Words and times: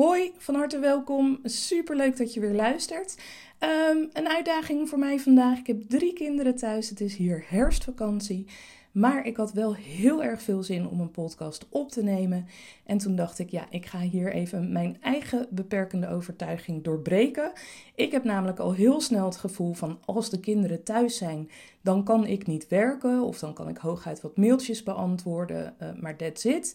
Hoi, 0.00 0.32
van 0.38 0.54
harte 0.54 0.78
welkom. 0.78 1.38
Super 1.42 1.96
leuk 1.96 2.16
dat 2.16 2.34
je 2.34 2.40
weer 2.40 2.54
luistert. 2.54 3.18
Ehm, 3.58 3.96
een 4.12 4.28
uitdaging 4.28 4.88
voor 4.88 4.98
mij 4.98 5.18
vandaag. 5.18 5.58
Ik 5.58 5.66
heb 5.66 5.82
drie 5.88 6.12
kinderen 6.12 6.56
thuis. 6.56 6.88
Het 6.88 7.00
is 7.00 7.16
hier 7.16 7.44
herfstvakantie. 7.48 8.46
Maar 8.92 9.26
ik 9.26 9.36
had 9.36 9.52
wel 9.52 9.74
heel 9.74 10.22
erg 10.22 10.42
veel 10.42 10.62
zin 10.62 10.88
om 10.88 11.00
een 11.00 11.10
podcast 11.10 11.66
op 11.68 11.90
te 11.90 12.02
nemen. 12.02 12.46
En 12.84 12.98
toen 12.98 13.16
dacht 13.16 13.38
ik, 13.38 13.50
ja, 13.50 13.66
ik 13.70 13.86
ga 13.86 13.98
hier 13.98 14.32
even 14.32 14.72
mijn 14.72 14.96
eigen 15.00 15.46
beperkende 15.50 16.08
overtuiging 16.08 16.84
doorbreken. 16.84 17.52
Ik 17.94 18.12
heb 18.12 18.24
namelijk 18.24 18.58
al 18.58 18.72
heel 18.72 19.00
snel 19.00 19.24
het 19.24 19.36
gevoel 19.36 19.72
van 19.72 19.98
als 20.04 20.30
de 20.30 20.40
kinderen 20.40 20.82
thuis 20.82 21.16
zijn, 21.16 21.50
dan 21.82 22.04
kan 22.04 22.26
ik 22.26 22.46
niet 22.46 22.68
werken. 22.68 23.22
Of 23.22 23.38
dan 23.38 23.54
kan 23.54 23.68
ik 23.68 23.76
hooguit 23.76 24.20
wat 24.20 24.36
mailtjes 24.36 24.82
beantwoorden, 24.82 25.74
uh, 25.82 25.88
maar 26.00 26.16
that's 26.16 26.44
it. 26.44 26.74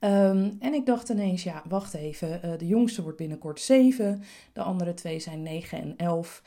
Um, 0.00 0.56
en 0.60 0.74
ik 0.74 0.86
dacht 0.86 1.08
ineens, 1.08 1.42
ja, 1.42 1.62
wacht 1.68 1.94
even. 1.94 2.40
Uh, 2.44 2.52
de 2.58 2.66
jongste 2.66 3.02
wordt 3.02 3.16
binnenkort 3.16 3.60
7, 3.60 4.22
de 4.52 4.62
andere 4.62 4.94
twee 4.94 5.18
zijn 5.18 5.42
9 5.42 5.78
en 5.78 5.94
11. 5.96 6.42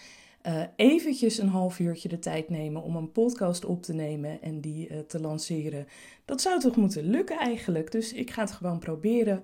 Uh, 0.48 0.62
eventjes 0.76 1.38
een 1.38 1.48
half 1.48 1.80
uurtje 1.80 2.10
de 2.10 2.20
tijd 2.20 2.50
nemen 2.50 2.84
om 2.84 2.96
een 2.96 3.12
podcast 3.12 3.66
op 3.66 3.84
te 3.84 3.94
nemen 3.94 4.42
en 4.42 4.62
die 4.62 4.90
uh, 4.90 5.00
te 5.00 5.20
lanceren. 5.20 5.88
Dat 6.26 6.42
zou 6.42 6.60
toch 6.60 6.76
moeten 6.76 7.04
lukken 7.04 7.38
eigenlijk. 7.38 7.92
Dus 7.92 8.14
ik 8.14 8.32
ga 8.32 8.42
het 8.42 8.52
gewoon 8.52 8.80
proberen. 8.80 9.44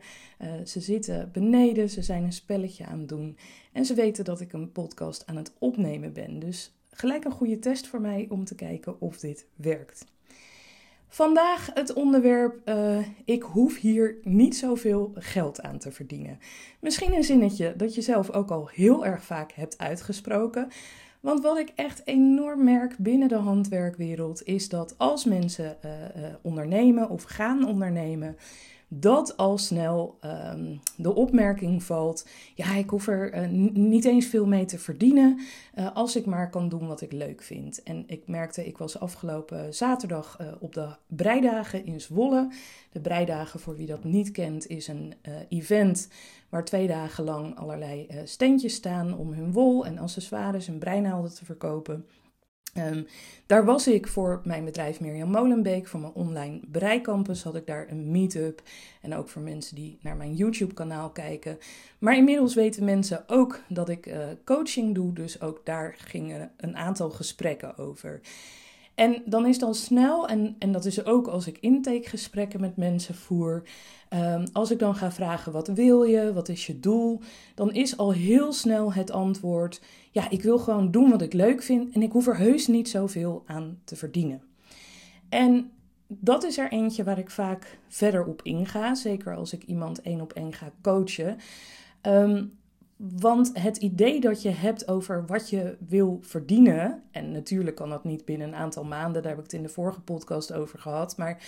Ze 0.63 0.81
zitten 0.81 1.29
beneden, 1.31 1.89
ze 1.89 2.01
zijn 2.01 2.23
een 2.23 2.33
spelletje 2.33 2.85
aan 2.85 2.99
het 2.99 3.09
doen. 3.09 3.37
En 3.71 3.85
ze 3.85 3.93
weten 3.93 4.25
dat 4.25 4.41
ik 4.41 4.53
een 4.53 4.71
podcast 4.71 5.25
aan 5.25 5.35
het 5.35 5.53
opnemen 5.59 6.13
ben. 6.13 6.39
Dus 6.39 6.73
gelijk 6.91 7.25
een 7.25 7.31
goede 7.31 7.59
test 7.59 7.87
voor 7.87 8.01
mij 8.01 8.25
om 8.29 8.45
te 8.45 8.55
kijken 8.55 9.01
of 9.01 9.19
dit 9.19 9.45
werkt. 9.55 10.05
Vandaag 11.17 11.69
het 11.73 11.93
onderwerp: 11.93 12.61
uh, 12.65 12.97
ik 13.25 13.41
hoef 13.41 13.79
hier 13.79 14.17
niet 14.23 14.57
zoveel 14.57 15.11
geld 15.15 15.61
aan 15.61 15.77
te 15.77 15.91
verdienen. 15.91 16.39
Misschien 16.79 17.13
een 17.13 17.23
zinnetje 17.23 17.73
dat 17.75 17.95
je 17.95 18.01
zelf 18.01 18.31
ook 18.31 18.51
al 18.51 18.69
heel 18.73 19.05
erg 19.05 19.23
vaak 19.23 19.51
hebt 19.51 19.77
uitgesproken. 19.77 20.67
Want 21.19 21.43
wat 21.43 21.57
ik 21.57 21.71
echt 21.75 22.01
enorm 22.05 22.63
merk 22.63 22.97
binnen 22.97 23.27
de 23.27 23.35
handwerkwereld 23.35 24.43
is 24.43 24.69
dat 24.69 24.97
als 24.97 25.25
mensen 25.25 25.77
uh, 25.85 25.91
uh, 25.91 26.27
ondernemen 26.41 27.09
of 27.09 27.23
gaan 27.23 27.67
ondernemen, 27.67 28.37
dat 28.87 29.37
al 29.37 29.57
snel 29.57 30.17
um, 30.53 30.79
de 30.95 31.15
opmerking 31.15 31.83
valt: 31.83 32.27
ja, 32.55 32.75
ik 32.75 32.89
hoef 32.89 33.07
er 33.07 33.49
uh, 33.49 33.71
niet 33.73 34.05
eens 34.05 34.25
veel 34.25 34.45
mee 34.45 34.65
te 34.65 34.79
verdienen 34.79 35.39
uh, 35.75 35.95
als 35.95 36.15
ik 36.15 36.25
maar 36.25 36.49
kan 36.49 36.69
doen 36.69 36.87
wat 36.87 37.01
ik 37.01 37.11
leuk 37.11 37.41
vind. 37.41 37.83
En 37.83 38.03
ik 38.07 38.27
merkte, 38.27 38.65
ik 38.65 38.77
was 38.77 38.99
afgelopen 38.99 39.73
zaterdag 39.73 40.37
uh, 40.41 40.47
op 40.59 40.73
de 40.73 40.87
Breidagen 41.07 41.85
in 41.85 42.01
Zwolle. 42.01 42.51
De 42.91 42.99
Breidagen, 42.99 43.59
voor 43.59 43.75
wie 43.75 43.87
dat 43.87 44.03
niet 44.03 44.31
kent, 44.31 44.67
is 44.67 44.87
een 44.87 45.13
event 45.49 46.09
waar 46.49 46.65
twee 46.65 46.87
dagen 46.87 47.23
lang 47.23 47.55
allerlei 47.55 48.07
steentjes 48.23 48.73
staan 48.73 49.17
om 49.17 49.33
hun 49.33 49.51
wol 49.51 49.85
en 49.85 49.97
accessoires 49.97 50.67
en 50.67 50.79
breinaalden 50.79 51.35
te 51.35 51.45
verkopen. 51.45 52.05
Um, 52.75 53.07
daar 53.45 53.65
was 53.65 53.87
ik 53.87 54.07
voor 54.07 54.41
mijn 54.43 54.65
bedrijf 54.65 54.99
Mirjam 54.99 55.31
Molenbeek, 55.31 55.87
voor 55.87 55.99
mijn 55.99 56.13
online 56.13 56.59
breicampus 56.71 57.43
had 57.43 57.55
ik 57.55 57.65
daar 57.65 57.87
een 57.89 58.11
meetup. 58.11 58.61
En 59.01 59.15
ook 59.15 59.29
voor 59.29 59.41
mensen 59.41 59.75
die 59.75 59.97
naar 60.01 60.15
mijn 60.15 60.33
YouTube 60.33 60.73
kanaal 60.73 61.09
kijken. 61.09 61.57
Maar 61.99 62.17
inmiddels 62.17 62.55
weten 62.55 62.85
mensen 62.85 63.23
ook 63.27 63.59
dat 63.69 63.89
ik 63.89 64.05
uh, 64.05 64.17
coaching 64.45 64.95
doe, 64.95 65.13
dus 65.13 65.41
ook 65.41 65.61
daar 65.63 65.95
gingen 65.97 66.51
een 66.57 66.77
aantal 66.77 67.09
gesprekken 67.09 67.77
over. 67.77 68.21
En 68.97 69.21
dan 69.25 69.45
is 69.45 69.59
dan 69.59 69.75
snel, 69.75 70.27
en, 70.27 70.55
en 70.59 70.71
dat 70.71 70.85
is 70.85 71.05
ook 71.05 71.27
als 71.27 71.47
ik 71.47 71.57
intakegesprekken 71.59 72.61
met 72.61 72.77
mensen 72.77 73.15
voer, 73.15 73.63
um, 74.13 74.43
als 74.53 74.71
ik 74.71 74.79
dan 74.79 74.95
ga 74.95 75.11
vragen 75.11 75.51
wat 75.51 75.67
wil 75.67 76.03
je, 76.03 76.33
wat 76.33 76.49
is 76.49 76.65
je 76.67 76.79
doel, 76.79 77.19
dan 77.55 77.73
is 77.73 77.97
al 77.97 78.11
heel 78.11 78.53
snel 78.53 78.93
het 78.93 79.11
antwoord, 79.11 79.81
ja, 80.11 80.29
ik 80.29 80.41
wil 80.41 80.59
gewoon 80.59 80.91
doen 80.91 81.09
wat 81.09 81.21
ik 81.21 81.33
leuk 81.33 81.61
vind 81.61 81.93
en 81.93 82.01
ik 82.01 82.11
hoef 82.11 82.27
er 82.27 82.37
heus 82.37 82.67
niet 82.67 82.89
zoveel 82.89 83.43
aan 83.45 83.79
te 83.83 83.95
verdienen. 83.95 84.41
En 85.29 85.71
dat 86.07 86.43
is 86.43 86.57
er 86.57 86.71
eentje 86.71 87.03
waar 87.03 87.19
ik 87.19 87.29
vaak 87.29 87.79
verder 87.87 88.25
op 88.25 88.41
inga, 88.41 88.95
zeker 88.95 89.35
als 89.35 89.53
ik 89.53 89.63
iemand 89.63 90.01
één 90.01 90.21
op 90.21 90.33
één 90.33 90.53
ga 90.53 90.71
coachen. 90.81 91.37
Um, 92.01 92.57
want 92.97 93.51
het 93.53 93.77
idee 93.77 94.21
dat 94.21 94.41
je 94.41 94.49
hebt 94.49 94.87
over 94.87 95.25
wat 95.25 95.49
je 95.49 95.77
wil 95.87 96.19
verdienen, 96.21 97.03
en 97.11 97.31
natuurlijk 97.31 97.75
kan 97.75 97.89
dat 97.89 98.03
niet 98.03 98.25
binnen 98.25 98.47
een 98.47 98.55
aantal 98.55 98.83
maanden, 98.83 99.21
daar 99.21 99.31
heb 99.31 99.39
ik 99.39 99.51
het 99.51 99.59
in 99.59 99.63
de 99.63 99.69
vorige 99.69 100.01
podcast 100.01 100.53
over 100.53 100.79
gehad, 100.79 101.17
maar 101.17 101.43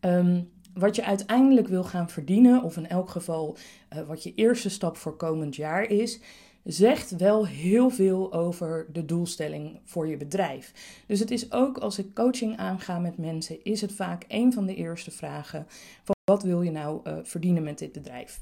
um, 0.00 0.50
wat 0.74 0.96
je 0.96 1.04
uiteindelijk 1.04 1.68
wil 1.68 1.84
gaan 1.84 2.08
verdienen, 2.10 2.62
of 2.62 2.76
in 2.76 2.88
elk 2.88 3.10
geval 3.10 3.56
uh, 3.96 4.02
wat 4.02 4.22
je 4.22 4.34
eerste 4.34 4.70
stap 4.70 4.96
voor 4.96 5.16
komend 5.16 5.56
jaar 5.56 5.82
is, 5.82 6.20
zegt 6.64 7.16
wel 7.16 7.46
heel 7.46 7.90
veel 7.90 8.32
over 8.32 8.86
de 8.92 9.04
doelstelling 9.04 9.80
voor 9.84 10.08
je 10.08 10.16
bedrijf. 10.16 10.72
Dus 11.06 11.20
het 11.20 11.30
is 11.30 11.52
ook 11.52 11.78
als 11.78 11.98
ik 11.98 12.14
coaching 12.14 12.56
aanga 12.56 12.98
met 12.98 13.18
mensen, 13.18 13.64
is 13.64 13.80
het 13.80 13.92
vaak 13.92 14.24
een 14.28 14.52
van 14.52 14.66
de 14.66 14.74
eerste 14.74 15.10
vragen 15.10 15.66
van 16.02 16.14
wat 16.24 16.42
wil 16.42 16.62
je 16.62 16.70
nou 16.70 17.00
uh, 17.04 17.16
verdienen 17.22 17.62
met 17.62 17.78
dit 17.78 17.92
bedrijf? 17.92 18.40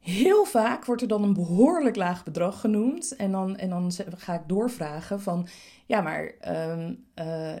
Heel 0.00 0.44
vaak 0.44 0.84
wordt 0.84 1.02
er 1.02 1.08
dan 1.08 1.22
een 1.22 1.32
behoorlijk 1.32 1.96
laag 1.96 2.24
bedrag 2.24 2.60
genoemd. 2.60 3.16
En 3.16 3.32
dan, 3.32 3.56
en 3.56 3.68
dan 3.68 3.92
ga 4.16 4.34
ik 4.34 4.42
doorvragen 4.46 5.20
van, 5.20 5.46
ja, 5.86 6.00
maar 6.00 6.32
um, 6.48 7.04
uh, 7.14 7.52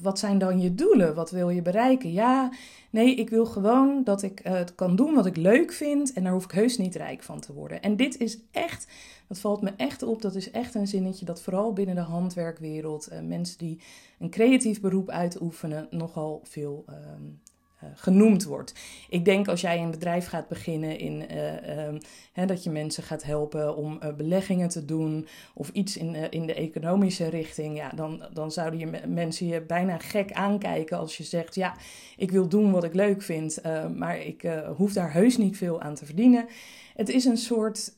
wat 0.00 0.18
zijn 0.18 0.38
dan 0.38 0.60
je 0.60 0.74
doelen? 0.74 1.14
Wat 1.14 1.30
wil 1.30 1.50
je 1.50 1.62
bereiken? 1.62 2.12
Ja, 2.12 2.52
nee, 2.90 3.14
ik 3.14 3.30
wil 3.30 3.46
gewoon 3.46 4.04
dat 4.04 4.22
ik 4.22 4.46
uh, 4.46 4.52
het 4.52 4.74
kan 4.74 4.96
doen 4.96 5.14
wat 5.14 5.26
ik 5.26 5.36
leuk 5.36 5.72
vind 5.72 6.12
en 6.12 6.22
daar 6.22 6.32
hoef 6.32 6.44
ik 6.44 6.50
heus 6.50 6.78
niet 6.78 6.94
rijk 6.94 7.22
van 7.22 7.40
te 7.40 7.52
worden. 7.52 7.82
En 7.82 7.96
dit 7.96 8.18
is 8.18 8.38
echt, 8.50 8.86
dat 9.28 9.38
valt 9.38 9.62
me 9.62 9.72
echt 9.76 10.02
op, 10.02 10.22
dat 10.22 10.34
is 10.34 10.50
echt 10.50 10.74
een 10.74 10.86
zinnetje 10.86 11.24
dat 11.24 11.42
vooral 11.42 11.72
binnen 11.72 11.94
de 11.94 12.00
handwerkwereld, 12.00 13.08
mensen 13.22 13.58
die 13.58 13.80
een 14.18 14.30
creatief 14.30 14.80
beroep 14.80 15.10
uitoefenen, 15.10 15.86
nogal 15.90 16.40
veel 16.44 16.84
um, 16.88 17.40
uh, 17.84 17.90
genoemd 17.94 18.44
wordt. 18.44 18.74
Ik 19.08 19.24
denk 19.24 19.48
als 19.48 19.60
jij 19.60 19.82
een 19.82 19.90
bedrijf 19.90 20.26
gaat 20.26 20.48
beginnen 20.48 20.98
in 20.98 21.24
uh, 21.32 21.52
uh, 21.52 21.98
hè, 22.38 22.46
dat 22.46 22.64
je 22.64 22.70
mensen 22.70 23.02
gaat 23.02 23.22
helpen 23.22 23.76
om 23.76 24.00
eh, 24.00 24.14
beleggingen 24.14 24.68
te 24.68 24.84
doen 24.84 25.26
of 25.54 25.70
iets 25.72 25.96
in, 25.96 26.14
eh, 26.14 26.26
in 26.30 26.46
de 26.46 26.54
economische 26.54 27.28
richting, 27.28 27.76
ja, 27.76 27.88
dan, 27.88 28.22
dan 28.32 28.52
zouden 28.52 28.78
je 28.78 29.00
mensen 29.06 29.46
je 29.46 29.60
bijna 29.60 29.98
gek 29.98 30.32
aankijken 30.32 30.98
als 30.98 31.16
je 31.16 31.24
zegt, 31.24 31.54
ja, 31.54 31.76
ik 32.16 32.30
wil 32.30 32.48
doen 32.48 32.70
wat 32.70 32.84
ik 32.84 32.94
leuk 32.94 33.22
vind, 33.22 33.60
eh, 33.60 33.88
maar 33.88 34.20
ik 34.20 34.50
hoef 34.76 34.92
daar 34.92 35.12
heus 35.12 35.36
niet 35.36 35.56
veel 35.56 35.80
aan 35.80 35.94
te 35.94 36.04
verdienen. 36.04 36.46
Het 36.94 37.08
is 37.08 37.24
een 37.24 37.36
soort, 37.36 37.92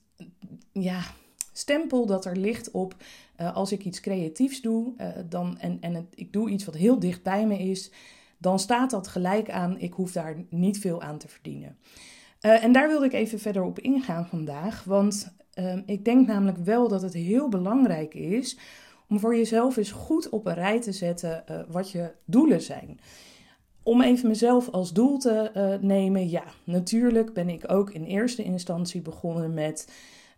ja, 0.72 1.00
stempel 1.52 2.06
dat 2.06 2.24
er 2.24 2.36
ligt 2.36 2.70
op 2.70 2.94
als 3.54 3.72
ik 3.72 3.84
iets 3.84 4.00
creatiefs 4.00 4.60
doe 4.60 4.94
dan, 5.28 5.58
en, 5.58 5.78
en 5.80 6.08
ik 6.14 6.32
doe 6.32 6.50
iets 6.50 6.64
wat 6.64 6.74
heel 6.74 6.98
dicht 6.98 7.22
bij 7.22 7.46
me 7.46 7.58
is, 7.58 7.90
dan 8.40 8.58
staat 8.58 8.90
dat 8.90 9.08
gelijk 9.08 9.50
aan, 9.50 9.78
ik 9.78 9.92
hoef 9.92 10.12
daar 10.12 10.36
niet 10.50 10.78
veel 10.78 11.02
aan 11.02 11.18
te 11.18 11.28
verdienen. 11.28 11.78
Uh, 12.40 12.64
en 12.64 12.72
daar 12.72 12.88
wilde 12.88 13.04
ik 13.04 13.12
even 13.12 13.38
verder 13.38 13.62
op 13.62 13.78
ingaan 13.78 14.26
vandaag, 14.26 14.84
want 14.84 15.34
uh, 15.54 15.76
ik 15.86 16.04
denk 16.04 16.26
namelijk 16.26 16.58
wel 16.58 16.88
dat 16.88 17.02
het 17.02 17.14
heel 17.14 17.48
belangrijk 17.48 18.14
is 18.14 18.58
om 19.08 19.18
voor 19.18 19.36
jezelf 19.36 19.76
eens 19.76 19.92
goed 19.92 20.28
op 20.28 20.46
een 20.46 20.54
rij 20.54 20.80
te 20.80 20.92
zetten 20.92 21.44
uh, 21.50 21.60
wat 21.68 21.90
je 21.90 22.12
doelen 22.24 22.60
zijn. 22.60 23.00
Om 23.82 24.02
even 24.02 24.28
mezelf 24.28 24.68
als 24.68 24.92
doel 24.92 25.18
te 25.18 25.78
nemen, 25.80 26.28
ja, 26.28 26.44
natuurlijk 26.64 27.32
ben 27.32 27.48
ik 27.48 27.72
ook 27.72 27.90
in 27.90 28.04
eerste 28.04 28.42
instantie 28.42 29.02
begonnen 29.02 29.54
met 29.54 29.92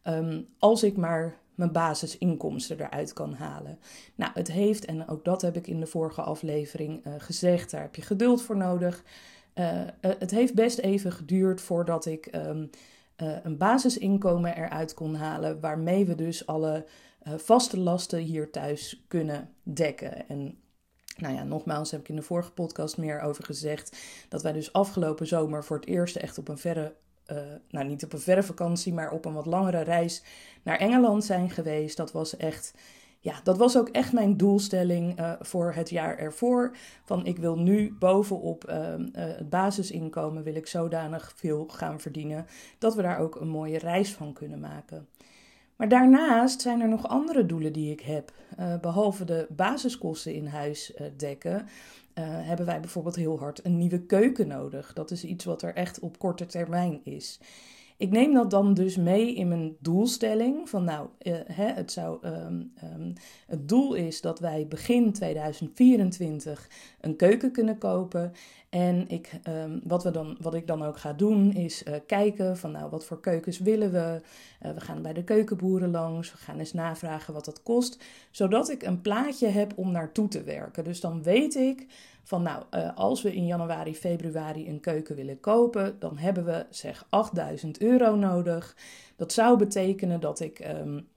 um, 0.05 0.49
als 0.59 0.83
ik 0.83 0.97
maar 0.97 1.42
mijn 1.55 1.73
basisinkomsten 1.73 2.81
eruit 2.81 3.13
kan 3.13 3.35
halen. 3.35 3.79
Nou, 4.15 4.33
het 4.35 4.53
heeft, 4.53 4.85
en 4.85 5.09
ook 5.09 5.25
dat 5.25 5.43
heb 5.43 5.57
ik 5.57 5.67
in 5.67 5.81
de 5.81 5.87
vorige 5.87 6.23
aflevering 6.23 7.07
uh, 7.07 7.15
gezegd, 7.19 7.71
daar 7.71 7.81
heb 7.81 7.95
je 7.95 8.03
geduld 8.03 8.43
voor 8.43 8.57
nodig. 8.57 9.05
Uh, 9.55 9.81
uh, 9.81 9.87
het 10.01 10.31
heeft 10.31 10.55
best 10.55 10.79
even 10.79 11.13
geduurd 11.13 11.61
voordat 11.61 12.07
ik 12.07 12.29
um, 12.35 12.71
een 13.17 13.57
basisinkomen 13.57 14.57
eruit 14.57 14.95
kon 14.95 15.15
halen, 15.15 15.61
waarmee 15.61 16.07
we 16.07 16.15
dus 16.15 16.47
alle 16.47 16.87
vaste 17.25 17.79
lasten 17.79 18.19
hier 18.19 18.51
thuis 18.51 19.05
kunnen 19.09 19.55
dekken. 19.63 20.29
En 20.29 20.59
Nou 21.17 21.35
ja, 21.35 21.45
nogmaals 21.45 21.91
heb 21.91 22.01
ik 22.01 22.09
in 22.09 22.17
de 22.17 22.23
vorige 22.23 22.53
podcast 22.53 22.97
meer 22.97 23.21
over 23.21 23.45
gezegd 23.45 23.97
dat 24.29 24.43
wij 24.43 24.53
dus 24.53 24.73
afgelopen 24.73 25.27
zomer 25.27 25.65
voor 25.65 25.77
het 25.77 25.87
eerst 25.87 26.17
echt 26.17 26.39
op 26.39 26.49
een 26.49 26.59
verre, 26.59 26.95
uh, 27.33 27.39
nou 27.71 27.87
niet 27.87 28.05
op 28.05 28.13
een 28.13 28.19
verre 28.19 28.43
vakantie, 28.43 28.93
maar 28.93 29.11
op 29.11 29.25
een 29.25 29.33
wat 29.33 29.47
langere 29.47 29.81
reis 29.81 30.23
naar 30.63 30.79
Engeland 30.79 31.25
zijn 31.25 31.51
geweest. 31.51 31.97
Dat 31.97 32.13
was 32.13 32.37
echt 32.37 32.75
ja, 33.23 33.41
dat 33.43 33.59
was 33.59 33.79
ook 33.79 33.89
echt 33.89 34.13
mijn 34.13 34.37
doelstelling 34.37 35.21
uh, 35.21 35.33
voor 35.41 35.73
het 35.73 35.91
jaar 35.91 36.19
ervoor. 36.19 36.77
Van 37.05 37.27
ik 37.27 37.39
wil 37.39 37.59
nu 37.59 37.97
bovenop 37.99 38.69
uh, 38.69 38.77
het 39.13 39.51
basisinkomen 39.51 40.43
wil 40.43 40.55
ik 40.55 40.67
zodanig 40.67 41.33
veel 41.37 41.67
gaan 41.69 42.01
verdienen 42.01 42.47
dat 42.79 42.95
we 42.95 43.03
daar 43.03 43.19
ook 43.19 43.41
een 43.41 43.49
mooie 43.49 43.79
reis 43.79 44.13
van 44.13 44.33
kunnen 44.33 44.61
maken. 44.61 45.09
Maar 45.77 45.89
daarnaast 45.89 46.61
zijn 46.61 46.81
er 46.81 46.89
nog 46.89 47.09
andere 47.09 47.47
doelen 47.47 47.73
die 47.73 47.93
ik 47.93 48.01
heb. 48.01 48.33
behalve 48.81 49.25
de 49.25 49.47
basiskosten 49.51 50.35
in 50.35 50.47
huis 50.47 50.93
dekken, 51.17 51.67
hebben 52.21 52.67
wij 52.67 52.81
bijvoorbeeld 52.81 53.17
heel 53.17 53.39
hard 53.39 53.65
een 53.65 53.77
nieuwe 53.77 54.07
keuken 54.07 54.49
nodig. 54.49 54.93
Dat 54.93 55.11
is 55.11 55.25
iets 55.25 55.45
wat 55.45 55.63
er 55.63 55.75
echt 55.75 56.01
op 56.01 56.19
korte 56.19 56.47
termijn 56.47 57.01
is. 57.05 57.41
Ik 57.97 58.11
neem 58.11 58.35
dat 58.35 58.51
dan 58.51 58.75
dus 58.75 58.97
mee 58.97 59.35
in 59.35 59.49
mijn 59.49 59.77
doelstelling. 59.81 60.69
Van 60.69 60.85
nou, 60.85 61.09
uh, 61.23 61.35
hè, 61.45 61.67
het, 61.67 61.93
zou, 61.93 62.27
um, 62.27 62.73
um, 62.85 63.13
het 63.47 63.69
doel 63.69 63.95
is 63.95 64.21
dat 64.21 64.39
wij 64.39 64.67
begin 64.69 65.13
2024 65.13 66.69
een 67.01 67.17
keuken 67.17 67.53
kunnen 67.53 67.79
kopen. 67.79 68.33
En 68.69 69.09
ik, 69.09 69.31
um, 69.49 69.81
wat, 69.85 70.03
we 70.03 70.11
dan, 70.11 70.37
wat 70.41 70.55
ik 70.55 70.67
dan 70.67 70.83
ook 70.83 70.99
ga 70.99 71.13
doen 71.13 71.53
is 71.53 71.83
uh, 71.83 71.95
kijken 72.07 72.57
van 72.57 72.71
nou, 72.71 72.91
wat 72.91 73.05
voor 73.05 73.21
keukens 73.21 73.59
willen 73.59 73.93
we. 73.93 74.21
Uh, 74.63 74.73
we 74.73 74.81
gaan 74.81 75.03
bij 75.03 75.13
de 75.13 75.25
keukenboeren 75.25 75.91
langs. 75.91 76.33
We 76.33 76.39
gaan 76.39 76.59
eens 76.59 76.73
navragen 76.73 77.35
wat 77.35 77.45
dat 77.45 77.63
kost. 77.63 78.05
Zodat 78.31 78.71
ik 78.71 78.83
een 78.83 79.01
plaatje 79.01 79.47
heb 79.47 79.73
om 79.77 79.91
naartoe 79.91 80.29
te 80.29 80.43
werken. 80.43 80.85
Dus 80.85 81.01
dan 81.01 81.23
weet 81.23 81.55
ik 81.55 81.87
van 82.23 82.43
nou, 82.43 82.65
uh, 82.71 82.97
als 82.97 83.23
we 83.23 83.35
in 83.35 83.47
januari, 83.47 83.95
februari 83.95 84.69
een 84.69 84.81
keuken 84.81 85.17
willen 85.17 85.41
kopen, 85.41 85.97
dan 85.99 86.19
hebben 86.19 86.45
we 86.45 86.67
zeg 86.71 87.07
8000 87.09 87.81
euro 87.81 88.15
nodig. 88.15 88.77
Dat 89.17 89.33
zou 89.33 89.59
betekenen 89.59 90.21
dat 90.21 90.41
ik 90.41 90.69
um, 90.69 91.09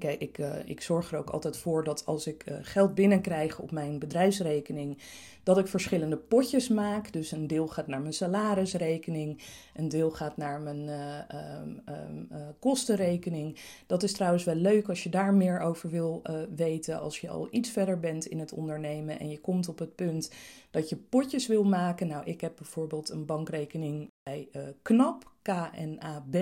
ik, 0.00 0.38
eh, 0.38 0.50
ik, 0.64 0.80
zorg 0.80 1.12
er 1.12 1.18
ook 1.18 1.30
altijd 1.30 1.56
voor 1.56 1.84
dat 1.84 2.06
als 2.06 2.26
ik 2.26 2.50
uh, 2.50 2.56
geld 2.60 2.94
binnenkrijg 2.94 3.58
op 3.58 3.70
mijn 3.70 3.98
bedrijfsrekening, 3.98 4.98
dat 5.42 5.58
ik 5.58 5.66
verschillende 5.66 6.16
potjes 6.16 6.68
maak. 6.68 7.12
Dus 7.12 7.32
een 7.32 7.46
deel 7.46 7.68
gaat 7.68 7.86
naar 7.86 8.00
mijn 8.00 8.12
salarisrekening, 8.12 9.42
een 9.74 9.88
deel 9.88 10.10
gaat 10.10 10.36
naar 10.36 10.60
mijn 10.60 10.80
uh, 10.88 11.60
um, 11.62 11.82
um, 11.88 12.28
kostenrekening. 12.58 13.58
Dat 13.86 14.02
is 14.02 14.12
trouwens 14.12 14.44
wel 14.44 14.54
leuk 14.54 14.88
als 14.88 15.02
je 15.02 15.08
daar 15.08 15.34
meer 15.34 15.60
over 15.60 15.90
wil 15.90 16.22
weten. 16.56 17.00
Als 17.00 17.18
je 17.18 17.28
al 17.28 17.48
iets 17.50 17.70
verder 17.70 18.00
bent 18.00 18.26
in 18.26 18.38
het 18.38 18.52
ondernemen 18.52 19.18
en 19.18 19.28
je 19.28 19.40
komt 19.40 19.68
op 19.68 19.78
het 19.78 19.94
punt 19.94 20.30
dat 20.70 20.88
je 20.88 20.96
potjes 20.96 21.46
wil 21.46 21.64
maken. 21.64 22.06
Nou, 22.06 22.24
ik 22.24 22.40
heb 22.40 22.56
bijvoorbeeld 22.56 23.10
een 23.10 23.26
bankrekening 23.26 24.08
bij 24.22 24.48
KNAP, 24.82 25.32
K-N-A-B. 25.42 26.36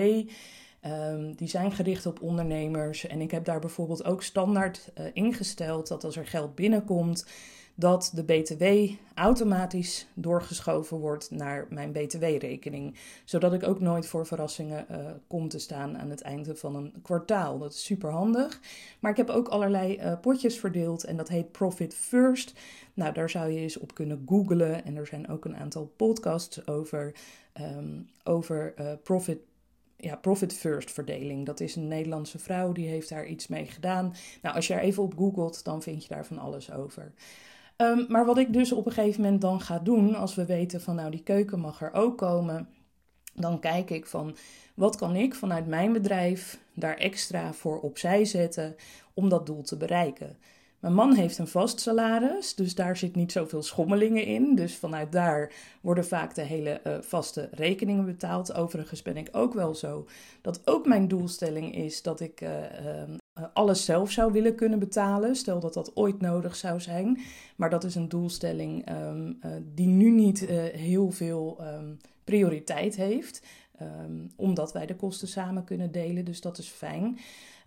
Um, 0.85 1.35
die 1.35 1.47
zijn 1.47 1.71
gericht 1.71 2.05
op 2.05 2.21
ondernemers. 2.21 3.07
En 3.07 3.21
ik 3.21 3.31
heb 3.31 3.45
daar 3.45 3.59
bijvoorbeeld 3.59 4.05
ook 4.05 4.23
standaard 4.23 4.91
uh, 4.99 5.05
ingesteld 5.13 5.87
dat 5.87 6.03
als 6.03 6.17
er 6.17 6.27
geld 6.27 6.55
binnenkomt, 6.55 7.25
dat 7.75 8.11
de 8.13 8.23
BTW 8.23 8.93
automatisch 9.13 10.07
doorgeschoven 10.13 10.97
wordt 10.97 11.31
naar 11.31 11.67
mijn 11.69 11.91
BTW-rekening. 11.91 12.95
Zodat 13.25 13.53
ik 13.53 13.63
ook 13.63 13.79
nooit 13.79 14.05
voor 14.05 14.25
verrassingen 14.25 14.85
uh, 14.91 14.97
kom 15.27 15.47
te 15.47 15.59
staan 15.59 15.97
aan 15.97 16.09
het 16.09 16.21
einde 16.21 16.55
van 16.55 16.75
een 16.75 16.93
kwartaal. 17.01 17.57
Dat 17.57 17.73
is 17.73 17.85
super 17.85 18.11
handig. 18.11 18.59
Maar 18.99 19.11
ik 19.11 19.17
heb 19.17 19.29
ook 19.29 19.47
allerlei 19.47 19.97
uh, 19.97 20.19
potjes 20.21 20.59
verdeeld 20.59 21.03
en 21.03 21.17
dat 21.17 21.27
heet 21.27 21.51
Profit 21.51 21.93
First. 21.93 22.53
Nou, 22.93 23.13
daar 23.13 23.29
zou 23.29 23.51
je 23.51 23.59
eens 23.59 23.77
op 23.79 23.93
kunnen 23.93 24.23
googlen. 24.25 24.85
En 24.85 24.95
er 24.95 25.07
zijn 25.07 25.29
ook 25.29 25.45
een 25.45 25.57
aantal 25.57 25.93
podcasts 25.95 26.67
over, 26.67 27.15
um, 27.59 28.09
over 28.23 28.73
Profit 29.03 29.39
ja, 30.01 30.15
profit 30.15 30.53
first 30.53 30.91
verdeling. 30.91 31.45
Dat 31.45 31.59
is 31.59 31.75
een 31.75 31.87
Nederlandse 31.87 32.39
vrouw, 32.39 32.71
die 32.71 32.87
heeft 32.87 33.09
daar 33.09 33.25
iets 33.27 33.47
mee 33.47 33.65
gedaan. 33.65 34.13
Nou, 34.41 34.55
als 34.55 34.67
je 34.67 34.73
er 34.73 34.79
even 34.79 35.03
op 35.03 35.17
googelt, 35.17 35.63
dan 35.63 35.81
vind 35.81 36.03
je 36.03 36.09
daar 36.09 36.25
van 36.25 36.37
alles 36.37 36.71
over. 36.71 37.13
Um, 37.77 38.05
maar 38.07 38.25
wat 38.25 38.37
ik 38.37 38.53
dus 38.53 38.71
op 38.71 38.85
een 38.85 38.91
gegeven 38.91 39.21
moment 39.21 39.41
dan 39.41 39.61
ga 39.61 39.79
doen, 39.79 40.15
als 40.15 40.35
we 40.35 40.45
weten 40.45 40.81
van 40.81 40.95
nou 40.95 41.11
die 41.11 41.23
keuken 41.23 41.59
mag 41.59 41.81
er 41.81 41.93
ook 41.93 42.17
komen, 42.17 42.69
dan 43.33 43.59
kijk 43.59 43.89
ik 43.89 44.05
van 44.05 44.35
wat 44.75 44.95
kan 44.95 45.15
ik 45.15 45.35
vanuit 45.35 45.67
mijn 45.67 45.93
bedrijf 45.93 46.59
daar 46.73 46.97
extra 46.97 47.53
voor 47.53 47.79
opzij 47.79 48.25
zetten 48.25 48.75
om 49.13 49.29
dat 49.29 49.45
doel 49.45 49.61
te 49.61 49.77
bereiken. 49.77 50.37
Mijn 50.81 50.93
man 50.93 51.13
heeft 51.13 51.37
een 51.37 51.47
vast 51.47 51.79
salaris, 51.79 52.55
dus 52.55 52.75
daar 52.75 52.97
zit 52.97 53.15
niet 53.15 53.31
zoveel 53.31 53.63
schommelingen 53.63 54.25
in. 54.25 54.55
Dus 54.55 54.75
vanuit 54.75 55.11
daar 55.11 55.51
worden 55.81 56.05
vaak 56.05 56.35
de 56.35 56.41
hele 56.41 56.81
uh, 56.87 56.97
vaste 57.01 57.49
rekeningen 57.51 58.05
betaald. 58.05 58.53
Overigens 58.53 59.01
ben 59.01 59.17
ik 59.17 59.29
ook 59.31 59.53
wel 59.53 59.75
zo 59.75 60.07
dat 60.41 60.61
ook 60.65 60.85
mijn 60.87 61.07
doelstelling 61.07 61.75
is 61.75 62.01
dat 62.01 62.19
ik 62.19 62.41
uh, 62.41 62.49
uh, 62.49 63.43
alles 63.53 63.85
zelf 63.85 64.11
zou 64.11 64.31
willen 64.31 64.55
kunnen 64.55 64.79
betalen. 64.79 65.35
Stel 65.35 65.59
dat 65.59 65.73
dat 65.73 65.95
ooit 65.95 66.21
nodig 66.21 66.55
zou 66.55 66.79
zijn. 66.79 67.19
Maar 67.55 67.69
dat 67.69 67.83
is 67.83 67.95
een 67.95 68.09
doelstelling 68.09 68.89
um, 68.89 69.39
die 69.73 69.87
nu 69.87 70.09
niet 70.09 70.39
heel 70.73 71.11
veel 71.11 71.57
um, 71.61 71.97
prioriteit 72.23 72.95
heeft. 72.95 73.41
Omdat 74.35 74.73
wij 74.73 74.85
de 74.85 74.95
kosten 74.95 75.27
samen 75.27 75.63
kunnen 75.63 75.91
delen, 75.91 76.25
dus 76.25 76.41
dat 76.41 76.57
is 76.57 76.67
fijn. 76.67 77.17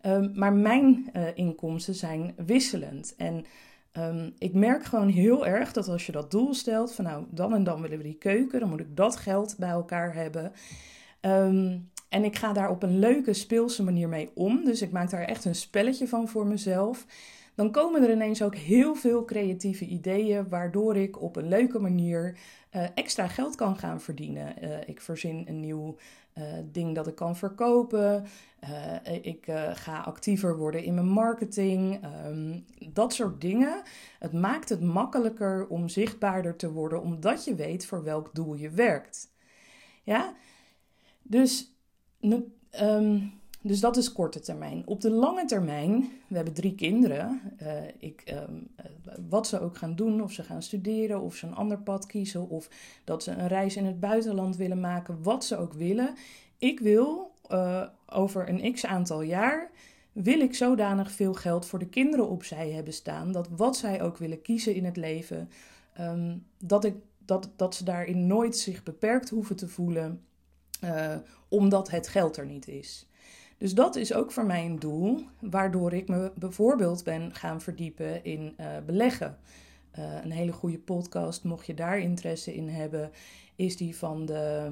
Um, 0.06 0.32
maar 0.34 0.52
mijn 0.52 1.10
uh, 1.16 1.22
inkomsten 1.34 1.94
zijn 1.94 2.34
wisselend. 2.46 3.14
En 3.16 3.44
um, 3.92 4.34
ik 4.38 4.54
merk 4.54 4.84
gewoon 4.84 5.08
heel 5.08 5.46
erg 5.46 5.72
dat 5.72 5.88
als 5.88 6.06
je 6.06 6.12
dat 6.12 6.30
doel 6.30 6.54
stelt, 6.54 6.94
van 6.94 7.04
nou 7.04 7.24
dan 7.30 7.54
en 7.54 7.64
dan 7.64 7.80
willen 7.80 7.98
we 7.98 8.04
die 8.04 8.18
keuken, 8.18 8.60
dan 8.60 8.68
moet 8.68 8.80
ik 8.80 8.96
dat 8.96 9.16
geld 9.16 9.54
bij 9.58 9.68
elkaar 9.68 10.14
hebben. 10.14 10.52
Um, 11.20 11.90
en 12.08 12.24
ik 12.24 12.36
ga 12.36 12.52
daar 12.52 12.70
op 12.70 12.82
een 12.82 12.98
leuke, 12.98 13.32
speelse 13.32 13.82
manier 13.82 14.08
mee 14.08 14.30
om. 14.34 14.64
Dus 14.64 14.82
ik 14.82 14.90
maak 14.90 15.10
daar 15.10 15.24
echt 15.24 15.44
een 15.44 15.54
spelletje 15.54 16.08
van 16.08 16.28
voor 16.28 16.46
mezelf. 16.46 17.06
Dan 17.54 17.70
komen 17.70 18.02
er 18.02 18.10
ineens 18.10 18.42
ook 18.42 18.56
heel 18.56 18.94
veel 18.94 19.24
creatieve 19.24 19.84
ideeën, 19.84 20.48
waardoor 20.48 20.96
ik 20.96 21.22
op 21.22 21.36
een 21.36 21.48
leuke 21.48 21.78
manier 21.78 22.38
uh, 22.76 22.82
extra 22.94 23.26
geld 23.26 23.54
kan 23.54 23.76
gaan 23.76 24.00
verdienen. 24.00 24.54
Uh, 24.62 24.70
ik 24.86 25.00
verzin 25.00 25.44
een 25.48 25.60
nieuw 25.60 25.96
ding 26.72 26.94
dat 26.94 27.06
ik 27.06 27.14
kan 27.14 27.36
verkopen. 27.36 28.24
Ik 29.22 29.44
ga 29.72 30.00
actiever 30.00 30.56
worden 30.56 30.82
in 30.84 30.94
mijn 30.94 31.08
marketing. 31.08 32.04
Um, 32.26 32.64
dat 32.92 33.12
soort 33.12 33.40
dingen. 33.40 33.82
Het 34.18 34.32
maakt 34.32 34.68
het 34.68 34.80
makkelijker 34.80 35.66
om 35.66 35.88
zichtbaarder 35.88 36.56
te 36.56 36.72
worden, 36.72 37.02
omdat 37.02 37.44
je 37.44 37.54
weet 37.54 37.86
voor 37.86 38.02
welk 38.02 38.34
doel 38.34 38.54
je 38.54 38.70
werkt. 38.70 39.32
Ja, 40.02 40.34
dus. 41.22 41.72
Um, 42.80 43.42
dus 43.66 43.80
dat 43.80 43.96
is 43.96 44.12
korte 44.12 44.40
termijn. 44.40 44.86
Op 44.86 45.00
de 45.00 45.10
lange 45.10 45.44
termijn, 45.44 46.08
we 46.28 46.36
hebben 46.36 46.54
drie 46.54 46.74
kinderen. 46.74 47.40
Ik, 47.98 48.34
um, 48.48 48.74
wat 49.28 49.46
ze 49.46 49.60
ook 49.60 49.76
gaan 49.76 49.96
doen, 49.96 50.22
of 50.22 50.32
ze 50.32 50.42
gaan 50.42 50.62
studeren, 50.62 51.20
of 51.20 51.34
ze 51.34 51.46
een 51.46 51.54
ander 51.54 51.78
pad 51.78 52.06
kiezen, 52.06 52.48
of 52.48 52.68
dat 53.04 53.22
ze 53.22 53.30
een 53.30 53.48
reis 53.48 53.76
in 53.76 53.84
het 53.84 54.00
buitenland 54.00 54.56
willen 54.56 54.80
maken, 54.80 55.22
wat 55.22 55.44
ze 55.44 55.56
ook 55.56 55.72
willen. 55.72 56.14
Ik 56.58 56.80
wil 56.80 57.33
uh, 57.50 57.82
over 58.06 58.48
een 58.48 58.72
x 58.72 58.86
aantal 58.86 59.22
jaar, 59.22 59.70
wil 60.12 60.40
ik 60.40 60.54
zodanig 60.54 61.10
veel 61.10 61.34
geld 61.34 61.66
voor 61.66 61.78
de 61.78 61.88
kinderen 61.88 62.28
opzij 62.28 62.70
hebben 62.70 62.92
staan, 62.92 63.32
dat 63.32 63.48
wat 63.48 63.76
zij 63.76 64.02
ook 64.02 64.16
willen 64.16 64.42
kiezen 64.42 64.74
in 64.74 64.84
het 64.84 64.96
leven, 64.96 65.50
um, 66.00 66.46
dat, 66.58 66.84
ik, 66.84 66.94
dat, 67.18 67.48
dat 67.56 67.74
ze 67.74 67.84
daarin 67.84 68.26
nooit 68.26 68.56
zich 68.56 68.82
beperkt 68.82 69.30
hoeven 69.30 69.56
te 69.56 69.68
voelen, 69.68 70.20
uh, 70.84 71.14
omdat 71.48 71.90
het 71.90 72.08
geld 72.08 72.36
er 72.36 72.46
niet 72.46 72.68
is. 72.68 73.08
Dus 73.58 73.74
dat 73.74 73.96
is 73.96 74.14
ook 74.14 74.32
voor 74.32 74.46
mij 74.46 74.64
een 74.64 74.78
doel, 74.78 75.20
waardoor 75.40 75.92
ik 75.92 76.08
me 76.08 76.32
bijvoorbeeld 76.34 77.04
ben 77.04 77.34
gaan 77.34 77.60
verdiepen 77.60 78.24
in 78.24 78.54
uh, 78.60 78.66
beleggen. 78.86 79.38
Een 80.22 80.30
hele 80.30 80.52
goede 80.52 80.78
podcast, 80.78 81.44
mocht 81.44 81.66
je 81.66 81.74
daar 81.74 81.98
interesse 81.98 82.54
in 82.54 82.68
hebben, 82.68 83.10
is 83.56 83.76
die 83.76 83.96
van 83.96 84.26
de. 84.26 84.66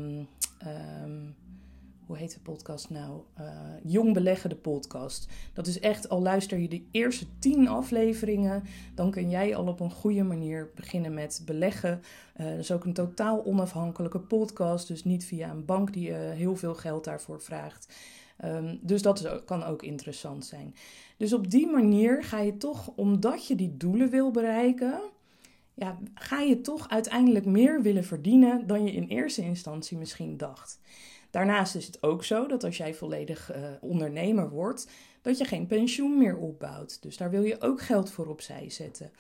Um, 1.05 1.35
hoe 2.12 2.21
heet 2.21 2.35
de 2.35 2.40
podcast 2.40 2.90
nou? 2.90 3.21
Uh, 3.40 3.47
Jong 3.83 4.14
Beleggen, 4.14 4.50
de 4.50 4.57
podcast. 4.57 5.28
Dat 5.52 5.66
is 5.66 5.81
echt, 5.81 6.09
al 6.09 6.23
luister 6.23 6.59
je 6.59 6.69
de 6.69 6.85
eerste 6.90 7.26
tien 7.38 7.69
afleveringen, 7.69 8.62
dan 8.95 9.11
kun 9.11 9.31
jij 9.31 9.57
al 9.57 9.66
op 9.66 9.81
een 9.81 9.90
goede 9.90 10.23
manier 10.23 10.71
beginnen 10.75 11.14
met 11.14 11.42
beleggen. 11.45 12.02
Uh, 12.40 12.47
dat 12.47 12.59
is 12.59 12.73
ook 12.73 12.85
een 12.85 12.92
totaal 12.92 13.45
onafhankelijke 13.45 14.21
podcast, 14.21 14.88
dus 14.88 15.04
niet 15.04 15.25
via 15.25 15.50
een 15.50 15.64
bank 15.64 15.92
die 15.92 16.09
uh, 16.09 16.16
heel 16.16 16.57
veel 16.57 16.75
geld 16.75 17.04
daarvoor 17.04 17.40
vraagt. 17.40 17.95
Um, 18.45 18.78
dus 18.83 19.02
dat 19.02 19.21
is, 19.21 19.45
kan 19.45 19.62
ook 19.64 19.83
interessant 19.83 20.47
zijn. 20.47 20.75
Dus 21.16 21.33
op 21.33 21.50
die 21.50 21.66
manier 21.66 22.23
ga 22.25 22.38
je 22.38 22.57
toch, 22.57 22.92
omdat 22.97 23.47
je 23.47 23.54
die 23.54 23.76
doelen 23.76 24.11
wil 24.11 24.31
bereiken, 24.31 25.00
ja, 25.75 25.99
ga 26.14 26.40
je 26.40 26.61
toch 26.61 26.88
uiteindelijk 26.88 27.45
meer 27.45 27.83
willen 27.83 28.04
verdienen 28.04 28.66
dan 28.66 28.85
je 28.85 28.92
in 28.92 29.07
eerste 29.07 29.42
instantie 29.42 29.99
misschien 29.99 30.37
dacht. 30.37 30.81
Daarnaast 31.33 31.75
is 31.75 31.87
het 31.87 32.03
ook 32.03 32.25
zo 32.25 32.47
dat 32.47 32.65
als 32.65 32.77
jij 32.77 32.95
volledig 32.95 33.55
uh, 33.55 33.57
ondernemer 33.81 34.51
wordt, 34.51 34.89
dat 35.23 35.39
je 35.39 35.45
geen 35.45 35.67
pensioen 35.67 36.19
meer 36.19 36.37
opbouwt. 36.37 37.03
Dus 37.03 37.17
daar 37.17 37.31
wil 37.31 37.43
je 37.43 37.61
ook 37.61 37.81
geld 37.81 38.11
voor 38.11 38.27
opzij 38.27 38.71
zetten. 38.71 39.11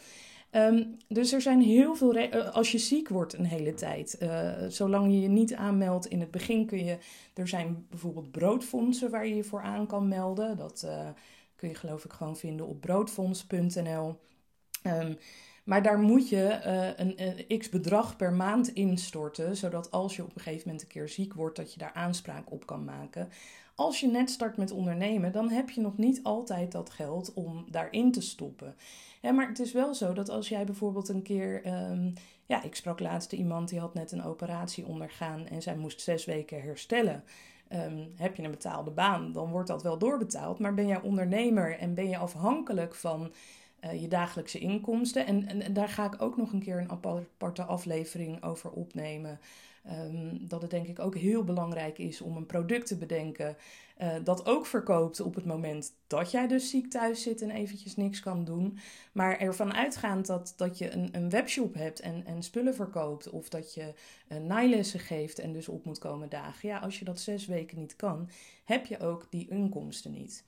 Ehm, 0.50 0.84
dus 1.08 1.32
er 1.32 1.40
zijn 1.40 1.60
heel 1.60 1.94
veel. 1.94 2.16
Uh, 2.16 2.54
als 2.54 2.72
je 2.72 2.78
ziek 2.78 3.08
wordt 3.08 3.32
een 3.32 3.44
hele 3.44 3.74
tijd, 3.74 4.16
uh, 4.22 4.52
zolang 4.68 5.12
je 5.12 5.20
je 5.20 5.28
niet 5.28 5.54
aanmeldt 5.54 6.06
in 6.06 6.20
het 6.20 6.30
begin 6.30 6.66
kun 6.66 6.84
je. 6.84 6.98
Er 7.34 7.48
zijn 7.48 7.86
bijvoorbeeld 7.90 8.30
broodfondsen 8.30 9.10
waar 9.10 9.26
je 9.26 9.34
je 9.34 9.44
voor 9.44 9.62
aan 9.62 9.86
kan 9.86 10.08
melden. 10.08 10.56
Dat 10.56 10.86
kun 11.56 11.68
je 11.68 11.74
geloof 11.74 12.04
ik 12.04 12.12
gewoon 12.12 12.36
vinden 12.36 12.66
op 12.66 12.80
broodfonds.nl. 12.80 14.18
maar 15.64 15.82
daar 15.82 15.98
moet 15.98 16.28
je 16.28 16.60
een, 16.96 17.22
een, 17.48 17.58
x 17.58 17.68
bedrag 17.68 18.16
per 18.16 18.32
maand 18.32 18.68
instorten, 18.68 19.56
zodat 19.56 19.90
als 19.90 20.16
je 20.16 20.22
op 20.22 20.34
een 20.34 20.40
gegeven 20.40 20.62
moment 20.64 20.82
een 20.82 20.88
keer 20.88 21.08
ziek 21.08 21.34
wordt, 21.34 21.56
dat 21.56 21.72
je 21.72 21.78
daar 21.78 21.92
aanspraak 21.92 22.52
op 22.52 22.66
kan 22.66 22.84
maken. 22.84 23.28
Als 23.74 24.00
je 24.00 24.06
net 24.06 24.30
start 24.30 24.56
met 24.56 24.70
ondernemen, 24.70 25.32
dan 25.32 25.50
heb 25.50 25.70
je 25.70 25.80
nog 25.80 25.96
niet 25.96 26.22
altijd 26.22 26.72
dat 26.72 26.90
geld 26.90 27.32
om 27.34 27.64
daarin 27.70 28.12
te 28.12 28.20
stoppen. 28.20 28.76
maar 29.22 29.48
het 29.48 29.58
is 29.58 29.72
wel 29.72 29.94
zo 29.94 30.12
dat 30.12 30.28
als 30.28 30.48
jij 30.48 30.64
bijvoorbeeld 30.64 31.08
een 31.08 31.22
keer. 31.22 31.66
Um, 31.66 32.12
ja, 32.46 32.62
ik 32.62 32.74
sprak 32.74 33.00
laatst 33.00 33.32
iemand 33.32 33.68
die 33.68 33.80
had 33.80 33.94
net 33.94 34.12
een 34.12 34.24
operatie 34.24 34.86
ondergaan 34.86 35.46
en 35.46 35.62
zij 35.62 35.76
moest 35.76 36.00
zes 36.00 36.24
weken 36.24 36.62
herstellen. 36.62 37.24
Um, 37.72 38.12
heb 38.16 38.36
je 38.36 38.42
een 38.42 38.50
betaalde 38.50 38.90
baan, 38.90 39.32
dan 39.32 39.50
wordt 39.50 39.68
dat 39.68 39.82
wel 39.82 39.98
doorbetaald. 39.98 40.58
Maar 40.58 40.74
ben 40.74 40.86
jij 40.86 41.00
ondernemer 41.00 41.78
en 41.78 41.94
ben 41.94 42.08
je 42.08 42.16
afhankelijk 42.16 42.94
van 42.94 43.32
uh, 43.84 44.00
je 44.00 44.08
dagelijkse 44.08 44.58
inkomsten? 44.58 45.26
En, 45.26 45.46
en, 45.46 45.72
daar 45.72 45.88
ga 45.88 46.04
ik 46.04 46.22
ook 46.22 46.36
nog 46.36 46.52
een 46.52 46.62
keer 46.62 46.78
een 46.78 46.90
aparte 46.90 47.62
aflevering 47.62 48.42
over 48.42 48.70
opnemen. 48.70 49.40
Um, 49.90 50.48
dat 50.48 50.62
het 50.62 50.70
denk 50.70 50.86
ik 50.86 50.98
ook 50.98 51.16
heel 51.16 51.44
belangrijk 51.44 51.98
is 51.98 52.20
om 52.20 52.36
een 52.36 52.46
product 52.46 52.86
te 52.86 52.96
bedenken 52.96 53.56
uh, 54.02 54.14
dat 54.24 54.46
ook 54.46 54.66
verkoopt 54.66 55.20
op 55.20 55.34
het 55.34 55.44
moment 55.44 55.92
dat 56.06 56.30
jij 56.30 56.46
dus 56.46 56.70
ziek 56.70 56.90
thuis 56.90 57.22
zit 57.22 57.42
en 57.42 57.50
eventjes 57.50 57.96
niks 57.96 58.20
kan 58.20 58.44
doen. 58.44 58.78
Maar 59.12 59.38
ervan 59.38 59.74
uitgaand 59.74 60.26
dat, 60.26 60.54
dat 60.56 60.78
je 60.78 60.90
een, 60.90 61.08
een 61.12 61.30
webshop 61.30 61.74
hebt 61.74 62.00
en, 62.00 62.26
en 62.26 62.42
spullen 62.42 62.74
verkoopt 62.74 63.30
of 63.30 63.48
dat 63.48 63.74
je 63.74 63.94
uh, 64.28 64.38
naailessen 64.38 65.00
geeft 65.00 65.38
en 65.38 65.52
dus 65.52 65.68
op 65.68 65.84
moet 65.84 65.98
komen 65.98 66.28
dagen. 66.28 66.68
Ja, 66.68 66.78
als 66.78 66.98
je 66.98 67.04
dat 67.04 67.20
zes 67.20 67.46
weken 67.46 67.78
niet 67.78 67.96
kan, 67.96 68.28
heb 68.64 68.86
je 68.86 68.98
ook 68.98 69.26
die 69.30 69.48
inkomsten 69.48 70.12
niet. 70.12 70.44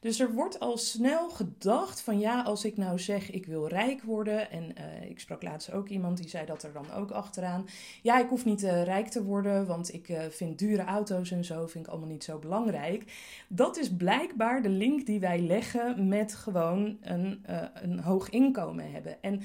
Dus 0.00 0.20
er 0.20 0.32
wordt 0.32 0.60
al 0.60 0.78
snel 0.78 1.30
gedacht 1.30 2.00
van 2.00 2.18
ja, 2.18 2.42
als 2.42 2.64
ik 2.64 2.76
nou 2.76 2.98
zeg 2.98 3.30
ik 3.30 3.46
wil 3.46 3.68
rijk 3.68 4.02
worden. 4.02 4.50
En 4.50 4.64
uh, 4.78 5.10
ik 5.10 5.20
sprak 5.20 5.42
laatst 5.42 5.72
ook 5.72 5.88
iemand 5.88 6.16
die 6.16 6.28
zei 6.28 6.46
dat 6.46 6.62
er 6.62 6.72
dan 6.72 6.92
ook 6.92 7.10
achteraan. 7.10 7.66
Ja, 8.02 8.18
ik 8.18 8.28
hoef 8.28 8.44
niet 8.44 8.62
uh, 8.62 8.82
rijk 8.84 9.08
te 9.08 9.24
worden, 9.24 9.66
want 9.66 9.94
ik 9.94 10.08
uh, 10.08 10.20
vind 10.30 10.58
dure 10.58 10.84
auto's 10.84 11.30
en 11.30 11.44
zo 11.44 11.66
vind 11.66 11.86
ik 11.86 11.90
allemaal 11.90 12.10
niet 12.10 12.24
zo 12.24 12.38
belangrijk. 12.38 13.12
Dat 13.48 13.76
is 13.76 13.96
blijkbaar 13.96 14.62
de 14.62 14.68
link 14.68 15.06
die 15.06 15.20
wij 15.20 15.40
leggen 15.40 16.08
met 16.08 16.34
gewoon 16.34 16.98
een, 17.00 17.44
een 17.74 18.00
hoog 18.00 18.30
inkomen 18.30 18.90
hebben. 18.92 19.22
En 19.22 19.42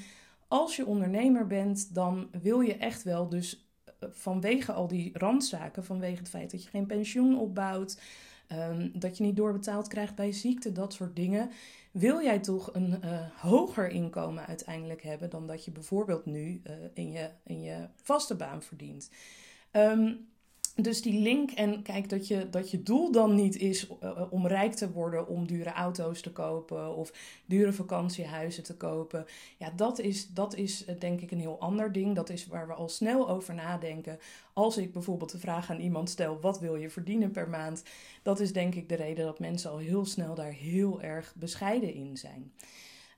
als 0.48 0.76
je 0.76 0.86
ondernemer 0.86 1.46
bent, 1.46 1.94
dan 1.94 2.28
wil 2.42 2.60
je 2.60 2.76
echt 2.76 3.02
wel 3.02 3.28
dus 3.28 3.66
vanwege 4.10 4.72
al 4.72 4.86
die 4.86 5.10
randzaken, 5.12 5.84
vanwege 5.84 6.18
het 6.18 6.28
feit 6.28 6.50
dat 6.50 6.62
je 6.62 6.68
geen 6.68 6.86
pensioen 6.86 7.38
opbouwt, 7.38 8.00
Ehm, 8.52 8.88
dat 8.92 9.16
je 9.16 9.24
niet 9.24 9.36
doorbetaald 9.36 9.88
krijgt 9.88 10.14
bij 10.14 10.32
ziekte, 10.32 10.72
dat 10.72 10.92
soort 10.92 11.16
dingen. 11.16 11.50
Wil 11.90 12.22
jij 12.22 12.38
toch 12.38 12.74
een 12.74 13.00
uh, 13.04 13.20
hoger 13.40 13.88
inkomen 13.88 14.46
uiteindelijk 14.46 15.02
hebben 15.02 15.30
dan 15.30 15.46
dat 15.46 15.64
je 15.64 15.70
bijvoorbeeld 15.70 16.26
nu 16.26 16.60
uh, 16.66 16.72
in, 16.94 17.12
je, 17.12 17.30
in 17.44 17.62
je 17.62 17.88
vaste 18.02 18.34
baan 18.34 18.62
verdient? 18.62 19.10
Um, 19.72 20.28
dus 20.76 21.02
die 21.02 21.20
link 21.20 21.50
en 21.50 21.82
kijk 21.82 22.08
dat 22.08 22.26
je, 22.26 22.50
dat 22.50 22.70
je 22.70 22.82
doel 22.82 23.12
dan 23.12 23.34
niet 23.34 23.56
is 23.56 23.88
uh, 24.02 24.22
om 24.30 24.46
rijk 24.46 24.74
te 24.74 24.92
worden, 24.92 25.28
om 25.28 25.46
dure 25.46 25.72
auto's 25.72 26.20
te 26.20 26.32
kopen 26.32 26.96
of 26.96 27.12
dure 27.46 27.72
vakantiehuizen 27.72 28.62
te 28.62 28.76
kopen. 28.76 29.26
Ja, 29.58 29.72
dat 29.76 29.98
is, 29.98 30.28
dat 30.28 30.56
is 30.56 30.88
uh, 30.88 30.94
denk 30.98 31.20
ik 31.20 31.30
een 31.30 31.40
heel 31.40 31.60
ander 31.60 31.92
ding. 31.92 32.14
Dat 32.14 32.30
is 32.30 32.46
waar 32.46 32.66
we 32.66 32.72
al 32.72 32.88
snel 32.88 33.28
over 33.28 33.54
nadenken. 33.54 34.18
Als 34.52 34.76
ik 34.76 34.92
bijvoorbeeld 34.92 35.32
de 35.32 35.38
vraag 35.38 35.70
aan 35.70 35.80
iemand 35.80 36.10
stel: 36.10 36.40
wat 36.40 36.60
wil 36.60 36.76
je 36.76 36.90
verdienen 36.90 37.30
per 37.30 37.48
maand? 37.48 37.82
Dat 38.22 38.40
is 38.40 38.52
denk 38.52 38.74
ik 38.74 38.88
de 38.88 38.94
reden 38.94 39.24
dat 39.24 39.38
mensen 39.38 39.70
al 39.70 39.78
heel 39.78 40.04
snel 40.04 40.34
daar 40.34 40.52
heel 40.52 41.02
erg 41.02 41.34
bescheiden 41.36 41.94
in 41.94 42.16
zijn. 42.16 42.52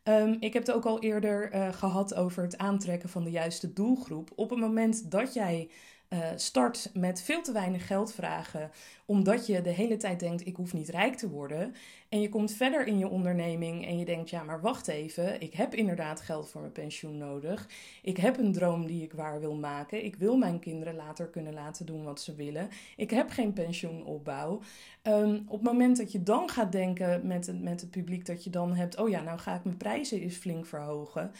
Um, 0.04 0.36
ik 0.40 0.52
heb 0.52 0.66
het 0.66 0.76
ook 0.76 0.86
al 0.86 1.00
eerder 1.00 1.72
gehad 1.74 2.14
over 2.14 2.42
het 2.42 2.58
aantrekken 2.58 3.08
van 3.08 3.24
de 3.24 3.30
juiste 3.30 3.72
doelgroep. 3.72 4.30
Op 4.34 4.50
het 4.50 4.58
moment 4.58 5.10
dat 5.10 5.34
jij 5.34 5.68
uh, 6.14 6.28
start 6.36 6.90
met 6.92 7.22
veel 7.22 7.42
te 7.42 7.52
weinig 7.52 7.86
geld 7.86 8.12
vragen, 8.12 8.70
omdat 9.06 9.46
je 9.46 9.60
de 9.60 9.70
hele 9.70 9.96
tijd 9.96 10.20
denkt: 10.20 10.46
ik 10.46 10.56
hoef 10.56 10.72
niet 10.72 10.88
rijk 10.88 11.16
te 11.16 11.28
worden. 11.28 11.74
En 12.08 12.20
je 12.20 12.28
komt 12.28 12.52
verder 12.52 12.86
in 12.86 12.98
je 12.98 13.08
onderneming 13.08 13.86
en 13.86 13.98
je 13.98 14.04
denkt: 14.04 14.30
ja, 14.30 14.42
maar 14.42 14.60
wacht 14.60 14.88
even, 14.88 15.40
ik 15.40 15.54
heb 15.54 15.74
inderdaad 15.74 16.20
geld 16.20 16.48
voor 16.48 16.60
mijn 16.60 16.72
pensioen 16.72 17.16
nodig. 17.16 17.68
Ik 18.02 18.16
heb 18.16 18.38
een 18.38 18.52
droom 18.52 18.86
die 18.86 19.02
ik 19.02 19.12
waar 19.12 19.40
wil 19.40 19.54
maken. 19.54 20.04
Ik 20.04 20.16
wil 20.16 20.36
mijn 20.36 20.58
kinderen 20.58 20.94
later 20.94 21.26
kunnen 21.26 21.54
laten 21.54 21.86
doen 21.86 22.04
wat 22.04 22.20
ze 22.20 22.34
willen. 22.34 22.68
Ik 22.96 23.10
heb 23.10 23.30
geen 23.30 23.52
pensioenopbouw. 23.52 24.60
Um, 25.02 25.44
op 25.46 25.58
het 25.58 25.72
moment 25.72 25.96
dat 25.96 26.12
je 26.12 26.22
dan 26.22 26.50
gaat 26.50 26.72
denken 26.72 27.26
met, 27.26 27.46
het, 27.46 27.62
met 27.62 27.80
het 27.80 27.90
publiek 27.90 28.26
dat 28.26 28.44
je 28.44 28.50
dan 28.50 28.74
hebt: 28.74 28.96
oh 28.98 29.08
ja, 29.08 29.20
nou 29.22 29.38
ga 29.38 29.54
ik 29.54 29.64
mijn 29.64 29.76
prijzen 29.76 30.20
eens 30.20 30.36
flink 30.36 30.66
verhogen 30.66 31.32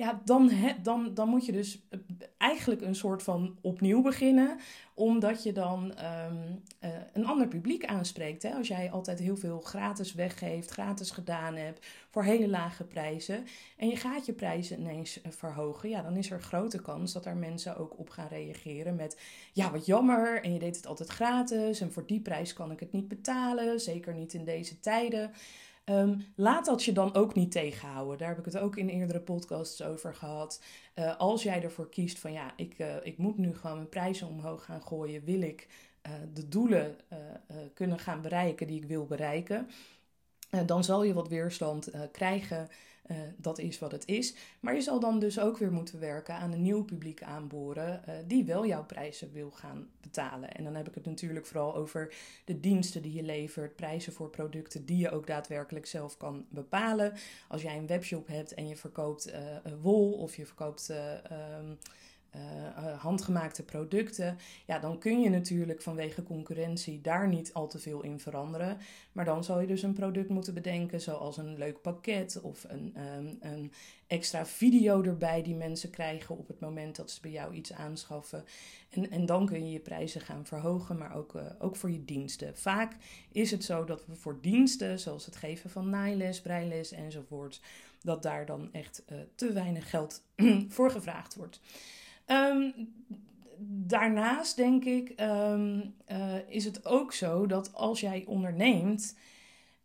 ja, 0.00 0.20
dan, 0.24 0.50
dan, 0.82 1.14
dan 1.14 1.28
moet 1.28 1.46
je 1.46 1.52
dus 1.52 1.80
eh, 1.88 1.98
eigenlijk 2.38 2.80
een 2.80 2.94
soort 2.94 3.22
van 3.22 3.56
opnieuw 3.60 4.02
beginnen, 4.02 4.58
omdat 4.94 5.42
je 5.42 5.52
dan 5.52 5.84
um, 5.84 6.62
uh, 6.84 6.90
een 7.12 7.26
ander 7.26 7.48
publiek 7.48 7.84
aanspreekt. 7.84 8.42
Hè? 8.42 8.54
Als 8.54 8.68
jij 8.68 8.90
altijd 8.90 9.18
heel 9.18 9.36
veel 9.36 9.60
gratis 9.60 10.14
weggeeft, 10.14 10.70
gratis 10.70 11.10
gedaan 11.10 11.54
hebt, 11.56 11.86
voor 12.10 12.22
hele 12.22 12.48
lage 12.48 12.84
prijzen, 12.84 13.44
en 13.76 13.88
je 13.88 13.96
gaat 13.96 14.26
je 14.26 14.32
prijzen 14.32 14.80
ineens 14.80 15.20
eh, 15.20 15.32
verhogen, 15.32 15.88
ja, 15.88 16.02
dan 16.02 16.16
is 16.16 16.30
er 16.30 16.42
grote 16.42 16.82
kans 16.82 17.12
dat 17.12 17.24
daar 17.24 17.36
mensen 17.36 17.76
ook 17.76 17.98
op 17.98 18.10
gaan 18.10 18.28
reageren 18.28 18.94
met, 18.94 19.18
ja, 19.52 19.70
wat 19.70 19.86
jammer, 19.86 20.42
en 20.42 20.52
je 20.52 20.58
deed 20.58 20.76
het 20.76 20.86
altijd 20.86 21.08
gratis, 21.08 21.80
en 21.80 21.92
voor 21.92 22.06
die 22.06 22.20
prijs 22.20 22.52
kan 22.52 22.70
ik 22.70 22.80
het 22.80 22.92
niet 22.92 23.08
betalen, 23.08 23.80
zeker 23.80 24.14
niet 24.14 24.32
in 24.32 24.44
deze 24.44 24.80
tijden. 24.80 25.30
Um, 25.90 26.26
laat 26.36 26.64
dat 26.64 26.84
je 26.84 26.92
dan 26.92 27.14
ook 27.14 27.34
niet 27.34 27.52
tegenhouden. 27.52 28.18
Daar 28.18 28.28
heb 28.28 28.38
ik 28.38 28.44
het 28.44 28.58
ook 28.58 28.76
in 28.76 28.88
eerdere 28.88 29.20
podcasts 29.20 29.82
over 29.82 30.14
gehad. 30.14 30.62
Uh, 30.94 31.16
als 31.16 31.42
jij 31.42 31.62
ervoor 31.62 31.88
kiest 31.88 32.18
van 32.18 32.32
ja, 32.32 32.52
ik, 32.56 32.78
uh, 32.78 32.94
ik 33.02 33.18
moet 33.18 33.38
nu 33.38 33.54
gewoon 33.54 33.76
mijn 33.76 33.88
prijzen 33.88 34.28
omhoog 34.28 34.64
gaan 34.64 34.82
gooien, 34.82 35.24
wil 35.24 35.42
ik 35.42 35.68
uh, 36.06 36.12
de 36.34 36.48
doelen 36.48 36.96
kunnen 37.74 37.98
gaan 37.98 38.22
bereiken 38.22 38.66
die 38.66 38.82
ik 38.82 38.88
wil 38.88 39.06
bereiken, 39.06 39.68
dan 40.66 40.84
zal 40.84 41.02
je 41.02 41.14
wat 41.14 41.28
weerstand 41.28 41.90
krijgen 42.12 42.68
uh, 43.10 43.16
dat 43.36 43.58
is 43.58 43.78
wat 43.78 43.92
het 43.92 44.06
is. 44.06 44.34
Maar 44.60 44.74
je 44.74 44.80
zal 44.80 45.00
dan 45.00 45.18
dus 45.18 45.38
ook 45.38 45.58
weer 45.58 45.72
moeten 45.72 46.00
werken 46.00 46.34
aan 46.34 46.52
een 46.52 46.62
nieuw 46.62 46.84
publiek 46.84 47.22
aanboren 47.22 48.02
uh, 48.08 48.14
die 48.26 48.44
wel 48.44 48.66
jouw 48.66 48.84
prijzen 48.84 49.32
wil 49.32 49.50
gaan 49.50 49.88
betalen. 50.00 50.52
En 50.52 50.64
dan 50.64 50.74
heb 50.74 50.88
ik 50.88 50.94
het 50.94 51.06
natuurlijk 51.06 51.46
vooral 51.46 51.74
over 51.74 52.14
de 52.44 52.60
diensten 52.60 53.02
die 53.02 53.12
je 53.12 53.22
levert, 53.22 53.76
prijzen 53.76 54.12
voor 54.12 54.30
producten 54.30 54.84
die 54.84 54.96
je 54.96 55.10
ook 55.10 55.26
daadwerkelijk 55.26 55.86
zelf 55.86 56.16
kan 56.16 56.46
bepalen. 56.48 57.12
Als 57.48 57.62
jij 57.62 57.76
een 57.76 57.86
webshop 57.86 58.26
hebt 58.26 58.54
en 58.54 58.68
je 58.68 58.76
verkoopt 58.76 59.32
uh, 59.32 59.36
wol 59.80 60.12
of 60.12 60.36
je 60.36 60.46
verkoopt. 60.46 60.88
Um, 60.90 61.78
uh, 62.36 63.00
handgemaakte 63.00 63.62
producten, 63.62 64.38
ja, 64.66 64.78
dan 64.78 64.98
kun 64.98 65.20
je 65.20 65.28
natuurlijk 65.28 65.82
vanwege 65.82 66.22
concurrentie 66.22 67.00
daar 67.00 67.28
niet 67.28 67.52
al 67.52 67.68
te 67.68 67.78
veel 67.78 68.02
in 68.02 68.20
veranderen. 68.20 68.78
Maar 69.12 69.24
dan 69.24 69.44
zal 69.44 69.60
je 69.60 69.66
dus 69.66 69.82
een 69.82 69.92
product 69.92 70.28
moeten 70.28 70.54
bedenken, 70.54 71.00
zoals 71.00 71.36
een 71.36 71.58
leuk 71.58 71.80
pakket 71.80 72.40
of 72.40 72.64
een, 72.68 72.94
um, 73.18 73.38
een 73.40 73.72
extra 74.06 74.46
video 74.46 75.02
erbij 75.02 75.42
die 75.42 75.54
mensen 75.54 75.90
krijgen 75.90 76.38
op 76.38 76.48
het 76.48 76.60
moment 76.60 76.96
dat 76.96 77.10
ze 77.10 77.20
bij 77.20 77.30
jou 77.30 77.54
iets 77.54 77.72
aanschaffen. 77.72 78.44
En, 78.90 79.10
en 79.10 79.26
dan 79.26 79.46
kun 79.46 79.64
je 79.64 79.72
je 79.72 79.80
prijzen 79.80 80.20
gaan 80.20 80.46
verhogen, 80.46 80.98
maar 80.98 81.16
ook, 81.16 81.34
uh, 81.34 81.42
ook 81.58 81.76
voor 81.76 81.90
je 81.90 82.04
diensten. 82.04 82.56
Vaak 82.56 82.96
is 83.32 83.50
het 83.50 83.64
zo 83.64 83.84
dat 83.84 84.06
we 84.06 84.14
voor 84.14 84.38
diensten, 84.40 84.98
zoals 84.98 85.26
het 85.26 85.36
geven 85.36 85.70
van 85.70 85.90
naailes, 85.90 86.40
breiles 86.40 86.92
enzovoort, 86.92 87.60
dat 88.02 88.22
daar 88.22 88.46
dan 88.46 88.72
echt 88.72 89.02
te 89.34 89.52
weinig 89.52 89.90
geld 89.90 90.22
voor 90.68 90.90
gevraagd 90.90 91.34
wordt. 91.34 91.60
Um, 92.32 92.74
daarnaast 93.86 94.56
denk 94.56 94.84
ik, 94.84 95.20
um, 95.20 95.94
uh, 96.12 96.48
is 96.48 96.64
het 96.64 96.86
ook 96.86 97.12
zo 97.12 97.46
dat 97.46 97.74
als 97.74 98.00
jij 98.00 98.24
onderneemt, 98.26 99.16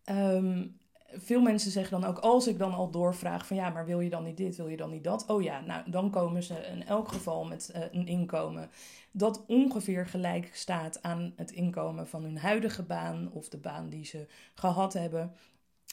um, 0.05 0.77
veel 1.11 1.41
mensen 1.41 1.71
zeggen 1.71 2.01
dan 2.01 2.09
ook, 2.09 2.17
als 2.17 2.47
ik 2.47 2.57
dan 2.57 2.73
al 2.73 2.89
doorvraag 2.91 3.47
van 3.47 3.57
ja, 3.57 3.69
maar 3.69 3.85
wil 3.85 3.99
je 3.99 4.09
dan 4.09 4.23
niet 4.23 4.37
dit, 4.37 4.55
wil 4.55 4.67
je 4.67 4.77
dan 4.77 4.89
niet 4.89 5.03
dat? 5.03 5.25
Oh 5.27 5.41
ja, 5.41 5.61
nou 5.61 5.91
dan 5.91 6.09
komen 6.09 6.43
ze 6.43 6.53
in 6.53 6.85
elk 6.85 7.07
geval 7.07 7.45
met 7.45 7.71
uh, 7.75 7.81
een 7.91 8.07
inkomen 8.07 8.69
dat 9.11 9.45
ongeveer 9.45 10.07
gelijk 10.07 10.49
staat 10.53 11.01
aan 11.01 11.33
het 11.35 11.51
inkomen 11.51 12.07
van 12.07 12.23
hun 12.23 12.37
huidige 12.37 12.83
baan 12.83 13.31
of 13.31 13.49
de 13.49 13.57
baan 13.57 13.89
die 13.89 14.05
ze 14.05 14.27
gehad 14.53 14.93
hebben. 14.93 15.33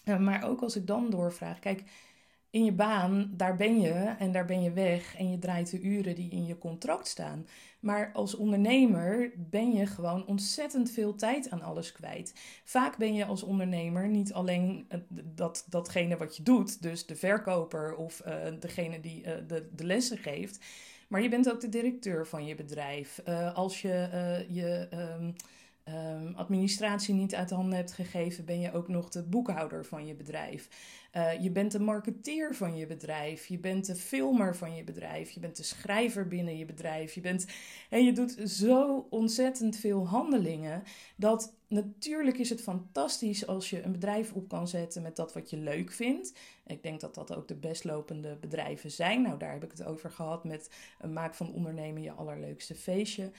Uh, 0.05 0.19
maar 0.19 0.45
ook 0.45 0.63
als 0.63 0.77
ik 0.77 0.87
dan 0.87 1.11
doorvraag, 1.11 1.59
kijk, 1.59 1.85
in 2.53 2.65
je 2.65 2.73
baan, 2.73 3.31
daar 3.37 3.57
ben 3.57 3.81
je 3.81 4.15
en 4.19 4.33
daar 4.33 4.45
ben 4.45 4.63
je 4.63 4.73
weg 4.73 5.17
en 5.17 5.31
je 5.31 5.39
draait 5.39 5.71
de 5.71 5.81
uren 5.81 6.15
die 6.15 6.31
in 6.31 6.47
je 6.47 6.59
contract 6.59 7.07
staan. 7.07 7.47
Maar 7.81 8.11
als 8.13 8.35
ondernemer 8.35 9.33
ben 9.37 9.73
je 9.73 9.87
gewoon 9.87 10.27
ontzettend 10.27 10.91
veel 10.91 11.15
tijd 11.15 11.51
aan 11.51 11.63
alles 11.63 11.93
kwijt. 11.93 12.35
Vaak 12.65 12.97
ben 12.97 13.15
je 13.15 13.25
als 13.25 13.43
ondernemer 13.43 14.09
niet 14.09 14.33
alleen 14.33 14.87
eh, 14.89 14.99
dat, 15.09 15.67
datgene 15.69 16.17
wat 16.17 16.37
je 16.37 16.43
doet, 16.43 16.83
dus 16.83 17.07
de 17.07 17.17
verkoper 17.17 17.95
of 17.95 18.23
uh, 18.27 18.35
degene 18.61 19.01
die 19.01 19.23
uh, 19.25 19.33
de, 19.47 19.69
de 19.75 19.85
lessen 19.85 20.19
geeft. 20.19 20.65
Maar 21.09 21.23
je 21.23 21.29
bent 21.29 21.51
ook 21.53 21.61
de 21.61 21.69
directeur 21.69 22.27
van 22.27 22.47
je 22.47 22.55
bedrijf. 22.55 23.23
Als 23.55 23.83
je 23.83 24.45
je. 24.49 24.89
Um, 25.21 25.35
um, 25.89 26.35
administratie 26.35 27.15
niet 27.15 27.35
uit 27.35 27.49
de 27.49 27.55
handen 27.55 27.77
hebt 27.77 27.93
gegeven, 27.93 28.45
ben 28.45 28.61
je 28.61 28.73
ook 28.73 28.89
nog 28.89 29.09
de 29.09 29.23
boekhouder 29.23 29.85
van 29.85 30.07
je 30.07 30.15
bedrijf. 30.15 30.69
Uh, 31.17 31.43
je 31.43 31.51
bent 31.51 31.73
de 31.73 31.81
marketeer 31.81 32.55
van 32.55 32.77
je 32.77 32.87
bedrijf. 32.87 33.47
Je 33.47 33.59
bent 33.59 33.87
de 33.87 33.95
filmer 33.95 34.57
van 34.57 34.75
je 34.75 34.85
bedrijf. 34.85 35.31
Je 35.31 35.41
bent 35.41 35.57
de 35.57 35.63
schrijver 35.63 36.29
binnen 36.29 36.59
je 36.59 36.65
bedrijf. 36.65 37.15
Je, 37.15 37.21
bent, 37.21 37.47
en 37.91 38.05
je 38.05 38.13
doet 38.13 38.37
zo 38.45 39.07
ontzettend 39.11 39.77
veel 39.77 40.09
handelingen. 40.09 40.83
Dat 41.17 41.55
natuurlijk 41.73 42.39
is 42.39 42.51
het 42.51 42.63
fantastisch 42.63 43.47
als 43.47 43.71
je 43.71 43.83
een 43.83 43.93
bedrijf 43.93 44.33
op 44.33 44.49
kan 44.49 44.69
zetten 44.69 45.03
met 45.03 45.17
dat 45.17 45.33
wat 45.33 45.51
je 45.51 45.57
leuk 45.57 45.93
vindt. 45.93 46.39
Ik 46.67 46.83
denk 46.83 47.01
dat 47.01 47.15
dat 47.15 47.35
ook 47.35 47.49
de 47.49 47.55
best 47.55 47.85
lopende 47.85 48.37
bedrijven 48.37 48.91
zijn. 48.91 49.23
Nou, 49.23 49.39
daar 49.39 49.53
heb 49.53 49.65
ik 49.65 49.71
het 49.71 49.85
over 49.85 50.11
gehad 50.11 50.45
met 50.45 50.71
een 50.99 51.13
maak 51.13 51.35
van 51.35 51.53
ondernemen 51.53 52.03
je 52.03 52.13
allerleukste 52.13 52.75
feestje. 52.75 53.31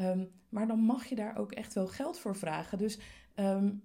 Um, 0.00 0.30
maar 0.48 0.66
dan 0.66 0.78
mag 0.78 1.06
je 1.06 1.14
daar 1.14 1.38
ook 1.38 1.52
echt 1.52 1.74
wel 1.74 1.86
geld 1.86 2.18
voor 2.18 2.36
vragen. 2.36 2.78
Dus 2.78 2.98
um, 3.36 3.82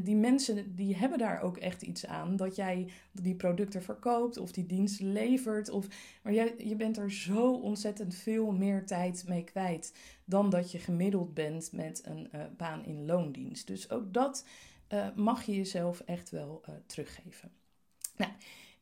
die 0.00 0.16
mensen 0.16 0.74
die 0.74 0.96
hebben 0.96 1.18
daar 1.18 1.42
ook 1.42 1.56
echt 1.56 1.82
iets 1.82 2.06
aan. 2.06 2.36
Dat 2.36 2.56
jij 2.56 2.88
die 3.12 3.34
producten 3.34 3.82
verkoopt 3.82 4.36
of 4.36 4.52
die 4.52 4.66
diensten 4.66 5.12
levert. 5.12 5.68
Of, 5.68 5.86
maar 6.22 6.32
jij, 6.32 6.54
je 6.58 6.76
bent 6.76 6.96
er 6.96 7.12
zo 7.12 7.52
ontzettend 7.52 8.14
veel 8.14 8.52
meer 8.52 8.86
tijd 8.86 9.24
mee 9.28 9.44
kwijt 9.44 9.94
dan 10.24 10.50
dat 10.50 10.72
je 10.72 10.78
gemiddeld 10.78 11.34
bent 11.34 11.72
met 11.72 12.02
een 12.04 12.28
uh, 12.34 12.40
baan 12.56 12.84
in 12.84 13.06
loondienst. 13.06 13.66
Dus 13.66 13.90
ook 13.90 14.12
dat 14.12 14.46
uh, 14.92 15.06
mag 15.14 15.42
je 15.42 15.56
jezelf 15.56 16.00
echt 16.00 16.30
wel 16.30 16.62
uh, 16.68 16.74
teruggeven. 16.86 17.50
Nou, 18.16 18.32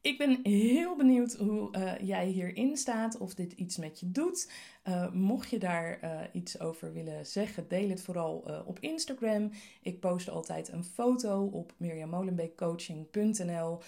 ik 0.00 0.18
ben 0.18 0.40
heel 0.42 0.96
benieuwd 0.96 1.34
hoe 1.34 1.70
jij 2.02 2.26
hierin 2.26 2.76
staat, 2.76 3.18
of 3.18 3.34
dit 3.34 3.52
iets 3.52 3.76
met 3.76 4.00
je 4.00 4.10
doet. 4.10 4.50
Uh, 4.88 5.12
mocht 5.12 5.50
je 5.50 5.58
daar 5.58 5.98
uh, 6.04 6.20
iets 6.32 6.60
over 6.60 6.92
willen 6.92 7.26
zeggen, 7.26 7.68
deel 7.68 7.88
het 7.88 8.02
vooral 8.02 8.62
op 8.66 8.78
Instagram. 8.80 9.50
Ik 9.82 10.00
post 10.00 10.28
altijd 10.28 10.68
een 10.68 10.84
foto 10.84 11.44
op 11.44 11.72
mirjamolenbeekcoaching.nl. 11.76 13.78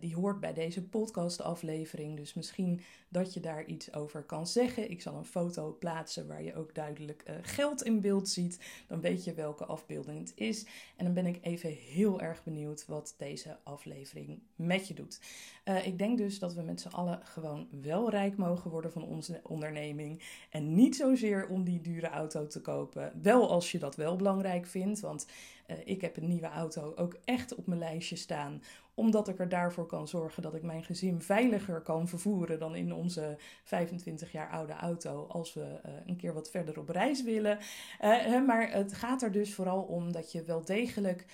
die 0.00 0.14
hoort 0.14 0.40
bij 0.40 0.54
deze 0.54 0.88
podcastaflevering, 0.88 2.16
dus 2.16 2.34
misschien 2.34 2.80
dat 3.08 3.34
je 3.34 3.40
daar 3.40 3.64
iets 3.64 3.92
over 3.92 4.22
kan 4.22 4.46
zeggen. 4.46 4.90
Ik 4.90 5.02
zal 5.02 5.14
een 5.14 5.24
foto 5.24 5.76
plaatsen 5.78 6.26
waar 6.26 6.42
je 6.42 6.54
ook 6.54 6.74
duidelijk 6.74 7.22
geld 7.42 7.82
in 7.82 8.00
beeld 8.00 8.28
ziet. 8.28 8.58
Dan 8.86 9.00
weet 9.00 9.24
je 9.24 9.34
welke 9.34 9.64
afbeelding 9.64 10.18
het 10.18 10.32
is. 10.34 10.66
En 10.96 11.04
dan 11.04 11.14
ben 11.14 11.26
ik 11.26 11.38
even 11.42 11.70
heel 11.70 12.20
erg 12.20 12.44
benieuwd 12.44 12.86
wat 12.86 13.14
deze 13.18 13.58
aflevering 13.62 14.42
met 14.54 14.88
je 14.88 14.94
doet. 14.94 15.20
Ik 15.84 15.98
denk 15.98 16.18
dus 16.18 16.38
dat 16.38 16.54
we 16.54 16.62
met 16.62 16.80
z'n 16.80 16.88
allen 16.88 17.20
gewoon 17.24 17.68
wel 17.82 18.10
rijk 18.10 18.36
mogen 18.36 18.70
worden 18.70 18.92
van 18.92 19.04
onze 19.04 19.40
onderneming. 19.42 20.22
En 20.50 20.74
niet 20.74 20.96
zozeer 20.96 21.46
om 21.48 21.64
die 21.64 21.80
dure 21.80 22.08
auto 22.08 22.46
te 22.46 22.60
kopen. 22.60 23.12
Wel 23.22 23.50
als 23.50 23.72
je 23.72 23.78
dat 23.78 23.96
wel 23.96 24.16
belangrijk 24.16 24.66
vindt. 24.66 25.00
Want 25.00 25.26
uh, 25.70 25.76
ik 25.84 26.00
heb 26.00 26.16
een 26.16 26.28
nieuwe 26.28 26.46
auto 26.46 26.92
ook 26.96 27.16
echt 27.24 27.54
op 27.54 27.66
mijn 27.66 27.80
lijstje 27.80 28.16
staan. 28.16 28.62
Omdat 28.94 29.28
ik 29.28 29.38
er 29.38 29.48
daarvoor 29.48 29.86
kan 29.86 30.08
zorgen 30.08 30.42
dat 30.42 30.54
ik 30.54 30.62
mijn 30.62 30.84
gezin 30.84 31.22
veiliger 31.22 31.80
kan 31.80 32.08
vervoeren 32.08 32.58
dan 32.58 32.74
in 32.74 32.94
onze 32.94 33.36
25 33.64 34.32
jaar 34.32 34.50
oude 34.50 34.72
auto. 34.72 35.26
Als 35.28 35.54
we 35.54 35.60
uh, 35.86 35.92
een 36.06 36.16
keer 36.16 36.34
wat 36.34 36.50
verder 36.50 36.78
op 36.78 36.88
reis 36.88 37.22
willen. 37.22 37.58
maar 38.46 38.70
het 38.70 38.92
gaat 38.92 39.22
er 39.22 39.32
dus 39.32 39.54
vooral 39.54 39.82
om 39.82 40.12
dat 40.12 40.32
je 40.32 40.42
wel 40.42 40.64
degelijk 40.64 41.26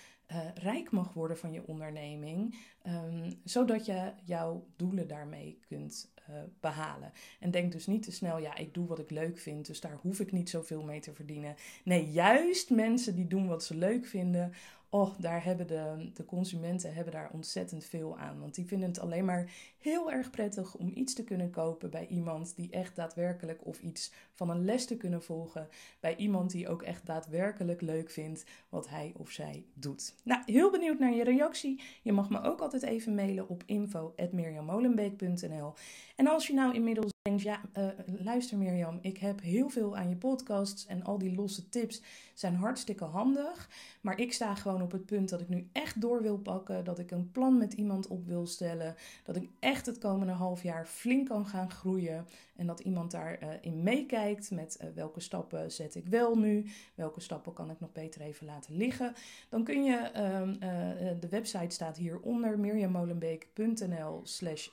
rijk 0.55 0.91
mag 0.91 1.13
worden 1.13 1.39
van 1.39 1.53
je 1.53 1.67
onderneming, 1.67 2.59
um, 2.87 3.41
zodat 3.45 3.87
je 3.87 4.13
jouw 4.25 4.67
doelen 4.77 5.09
daarmee 5.09 5.59
kunt 5.69 6.12
uh, 6.31 6.37
behalen. 6.61 7.13
En 7.41 7.51
denk 7.51 7.73
dus 7.73 7.87
niet 7.87 8.03
te 8.03 8.13
snel, 8.13 8.39
ja, 8.39 8.57
ik 8.57 8.75
doe 8.75 8.87
wat 8.87 8.99
ik 8.99 9.11
leuk 9.11 9.39
vind, 9.39 9.67
dus 9.67 9.81
daar 9.81 9.99
hoef 10.01 10.21
ik 10.21 10.33
niet 10.33 10.51
zoveel 10.51 10.83
mee 10.83 11.01
te 11.01 11.13
verdienen. 11.13 11.55
Nee, 11.85 12.11
juist 12.11 12.71
mensen 12.71 13.15
die 13.15 13.27
doen 13.27 13.47
wat 13.47 13.65
ze 13.65 13.77
leuk 13.77 14.07
vinden, 14.07 14.53
oh, 14.95 15.15
daar 15.19 15.45
hebben 15.45 15.67
de, 15.67 16.11
de 16.15 16.25
consumenten 16.25 16.95
hebben 16.95 17.13
daar 17.13 17.31
ontzettend 17.33 17.85
veel 17.85 18.19
aan. 18.19 18.41
Want 18.41 18.55
die 18.55 18.67
vinden 18.67 18.89
het 18.89 19.01
alleen 19.01 19.25
maar 19.25 19.51
heel 19.79 20.13
erg 20.13 20.31
prettig 20.31 20.75
om 20.75 20.91
iets 20.95 21.15
te 21.15 21.25
kunnen 21.25 21.51
kopen 21.51 21.91
bij 21.91 22.07
iemand 22.07 22.57
die 22.57 22.71
echt 22.71 22.97
daadwerkelijk 22.97 23.67
of 23.67 23.81
iets 23.81 24.13
van 24.33 24.51
een 24.51 24.65
les 24.65 24.87
te 24.87 24.97
kunnen 24.97 25.23
volgen. 25.23 25.69
Bij 26.01 26.17
iemand 26.17 26.51
die 26.51 26.69
ook 26.69 26.83
echt 26.83 27.07
daadwerkelijk 27.07 27.81
leuk 27.81 28.11
vindt 28.11 28.45
wat 28.69 28.89
hij 28.89 29.13
of 29.17 29.31
zij 29.31 29.65
doet. 29.75 30.15
Nou, 30.23 30.43
heel 30.47 30.71
benieuwd 30.71 30.99
naar 30.99 31.15
je 31.15 31.25
reactie. 31.25 31.83
Je 32.03 32.13
mag 32.13 32.31
me 32.31 32.43
ook 32.43 32.61
altijd 32.61 32.83
even 32.83 33.15
mailen 33.15 33.49
op 33.49 33.63
info.mirjamolenbeek.nl 33.67 35.73
En 36.17 36.27
als 36.27 36.47
je 36.47 36.55
nou 36.55 36.75
inmiddels 36.75 37.11
denkt, 37.23 37.43
ja, 37.43 37.61
uh, 37.79 37.87
luister 38.25 38.59
Mirjam, 38.59 38.99
ik 39.03 39.19
heb 39.19 39.41
heel 39.41 39.69
veel 39.69 39.97
aan 39.97 40.09
je 40.09 40.17
podcasts 40.17 40.87
en 40.87 41.03
al 41.05 41.19
die 41.19 41.35
losse 41.35 41.69
tips 41.69 42.03
zijn 42.35 42.55
hartstikke 42.55 43.05
handig. 43.05 43.69
Maar 44.01 44.19
ik 44.19 44.33
sta 44.33 44.55
gewoon 44.55 44.83
op 44.83 44.93
het 44.93 45.07
punt 45.07 45.29
dat 45.29 45.41
ik 45.41 45.49
nu 45.49 45.69
echt 45.73 46.01
door 46.01 46.23
wil 46.23 46.39
pakken, 46.39 46.85
dat 46.85 46.99
ik 46.99 47.11
een 47.11 47.31
plan 47.31 47.59
met 47.59 47.73
iemand 47.73 48.07
op 48.07 48.27
wil 48.27 48.47
stellen, 48.47 48.95
dat 49.25 49.37
ik 49.37 49.49
echt 49.59 49.87
het 49.87 49.99
komende 49.99 50.33
half 50.33 50.63
jaar 50.63 50.87
flink 50.87 51.29
kan 51.29 51.47
gaan 51.47 51.71
groeien 51.71 52.27
en 52.57 52.67
dat 52.67 52.81
iemand 52.81 53.11
daarin 53.11 53.39
uh, 53.43 53.49
in 53.61 53.83
meekijkt 53.83 54.51
met 54.51 54.79
uh, 54.83 54.89
welke 54.95 55.21
stappen 55.21 55.73
zet 55.73 55.95
ik 55.95 56.07
wel 56.07 56.39
nu, 56.39 56.67
welke 56.95 57.21
stappen 57.21 57.53
kan 57.53 57.71
ik 57.71 57.81
nog 57.81 57.93
beter 57.93 58.21
even 58.21 58.47
laten 58.47 58.77
liggen. 58.77 59.15
Dan 59.49 59.65
kun 59.65 59.85
je, 59.85 60.11
uh, 60.17 61.21
de 61.21 61.29
website 61.29 61.75
staat 61.75 61.97
hieronder, 61.97 62.59
mirjammolenbeek.nl 62.59 64.21
slash 64.25 64.69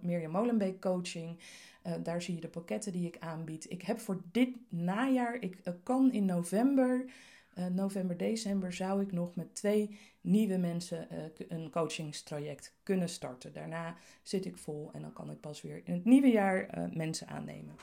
Mirjam 0.00 0.78
coaching. 0.80 1.38
Daar 2.02 2.22
zie 2.22 2.34
je 2.34 2.40
de 2.40 2.48
pakketten 2.48 2.92
die 2.92 3.06
ik 3.06 3.16
aanbied. 3.18 3.70
Ik 3.70 3.82
heb 3.82 3.98
voor 3.98 4.22
dit 4.32 4.48
najaar, 4.68 5.34
ik 5.40 5.58
kan 5.82 6.12
in 6.12 6.24
november, 6.24 7.04
november, 7.72 8.16
december, 8.16 8.72
zou 8.72 9.02
ik 9.02 9.12
nog 9.12 9.36
met 9.36 9.54
twee 9.54 9.98
nieuwe 10.22 10.56
mensen 10.56 11.06
een 11.48 11.70
coachingstraject 11.70 12.74
kunnen 12.82 13.08
starten. 13.08 13.52
Daarna 13.52 13.96
zit 14.22 14.44
ik 14.44 14.58
vol 14.58 14.90
en 14.92 15.00
dan 15.00 15.12
kan 15.12 15.30
ik 15.30 15.40
pas 15.40 15.62
weer 15.62 15.82
in 15.84 15.92
het 15.92 16.04
nieuwe 16.04 16.30
jaar 16.30 16.88
mensen 16.92 17.28
aannemen. 17.28 17.74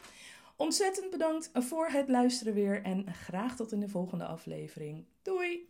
Ontzettend 0.56 1.12
bedankt 1.12 1.50
voor 1.54 1.88
het 1.88 2.10
luisteren 2.10 2.54
weer 2.54 2.84
en 2.84 3.14
graag 3.14 3.56
tot 3.56 3.72
in 3.72 3.80
de 3.80 3.90
volgende 3.90 4.26
aflevering. 4.26 5.06
Doei! 5.22 5.70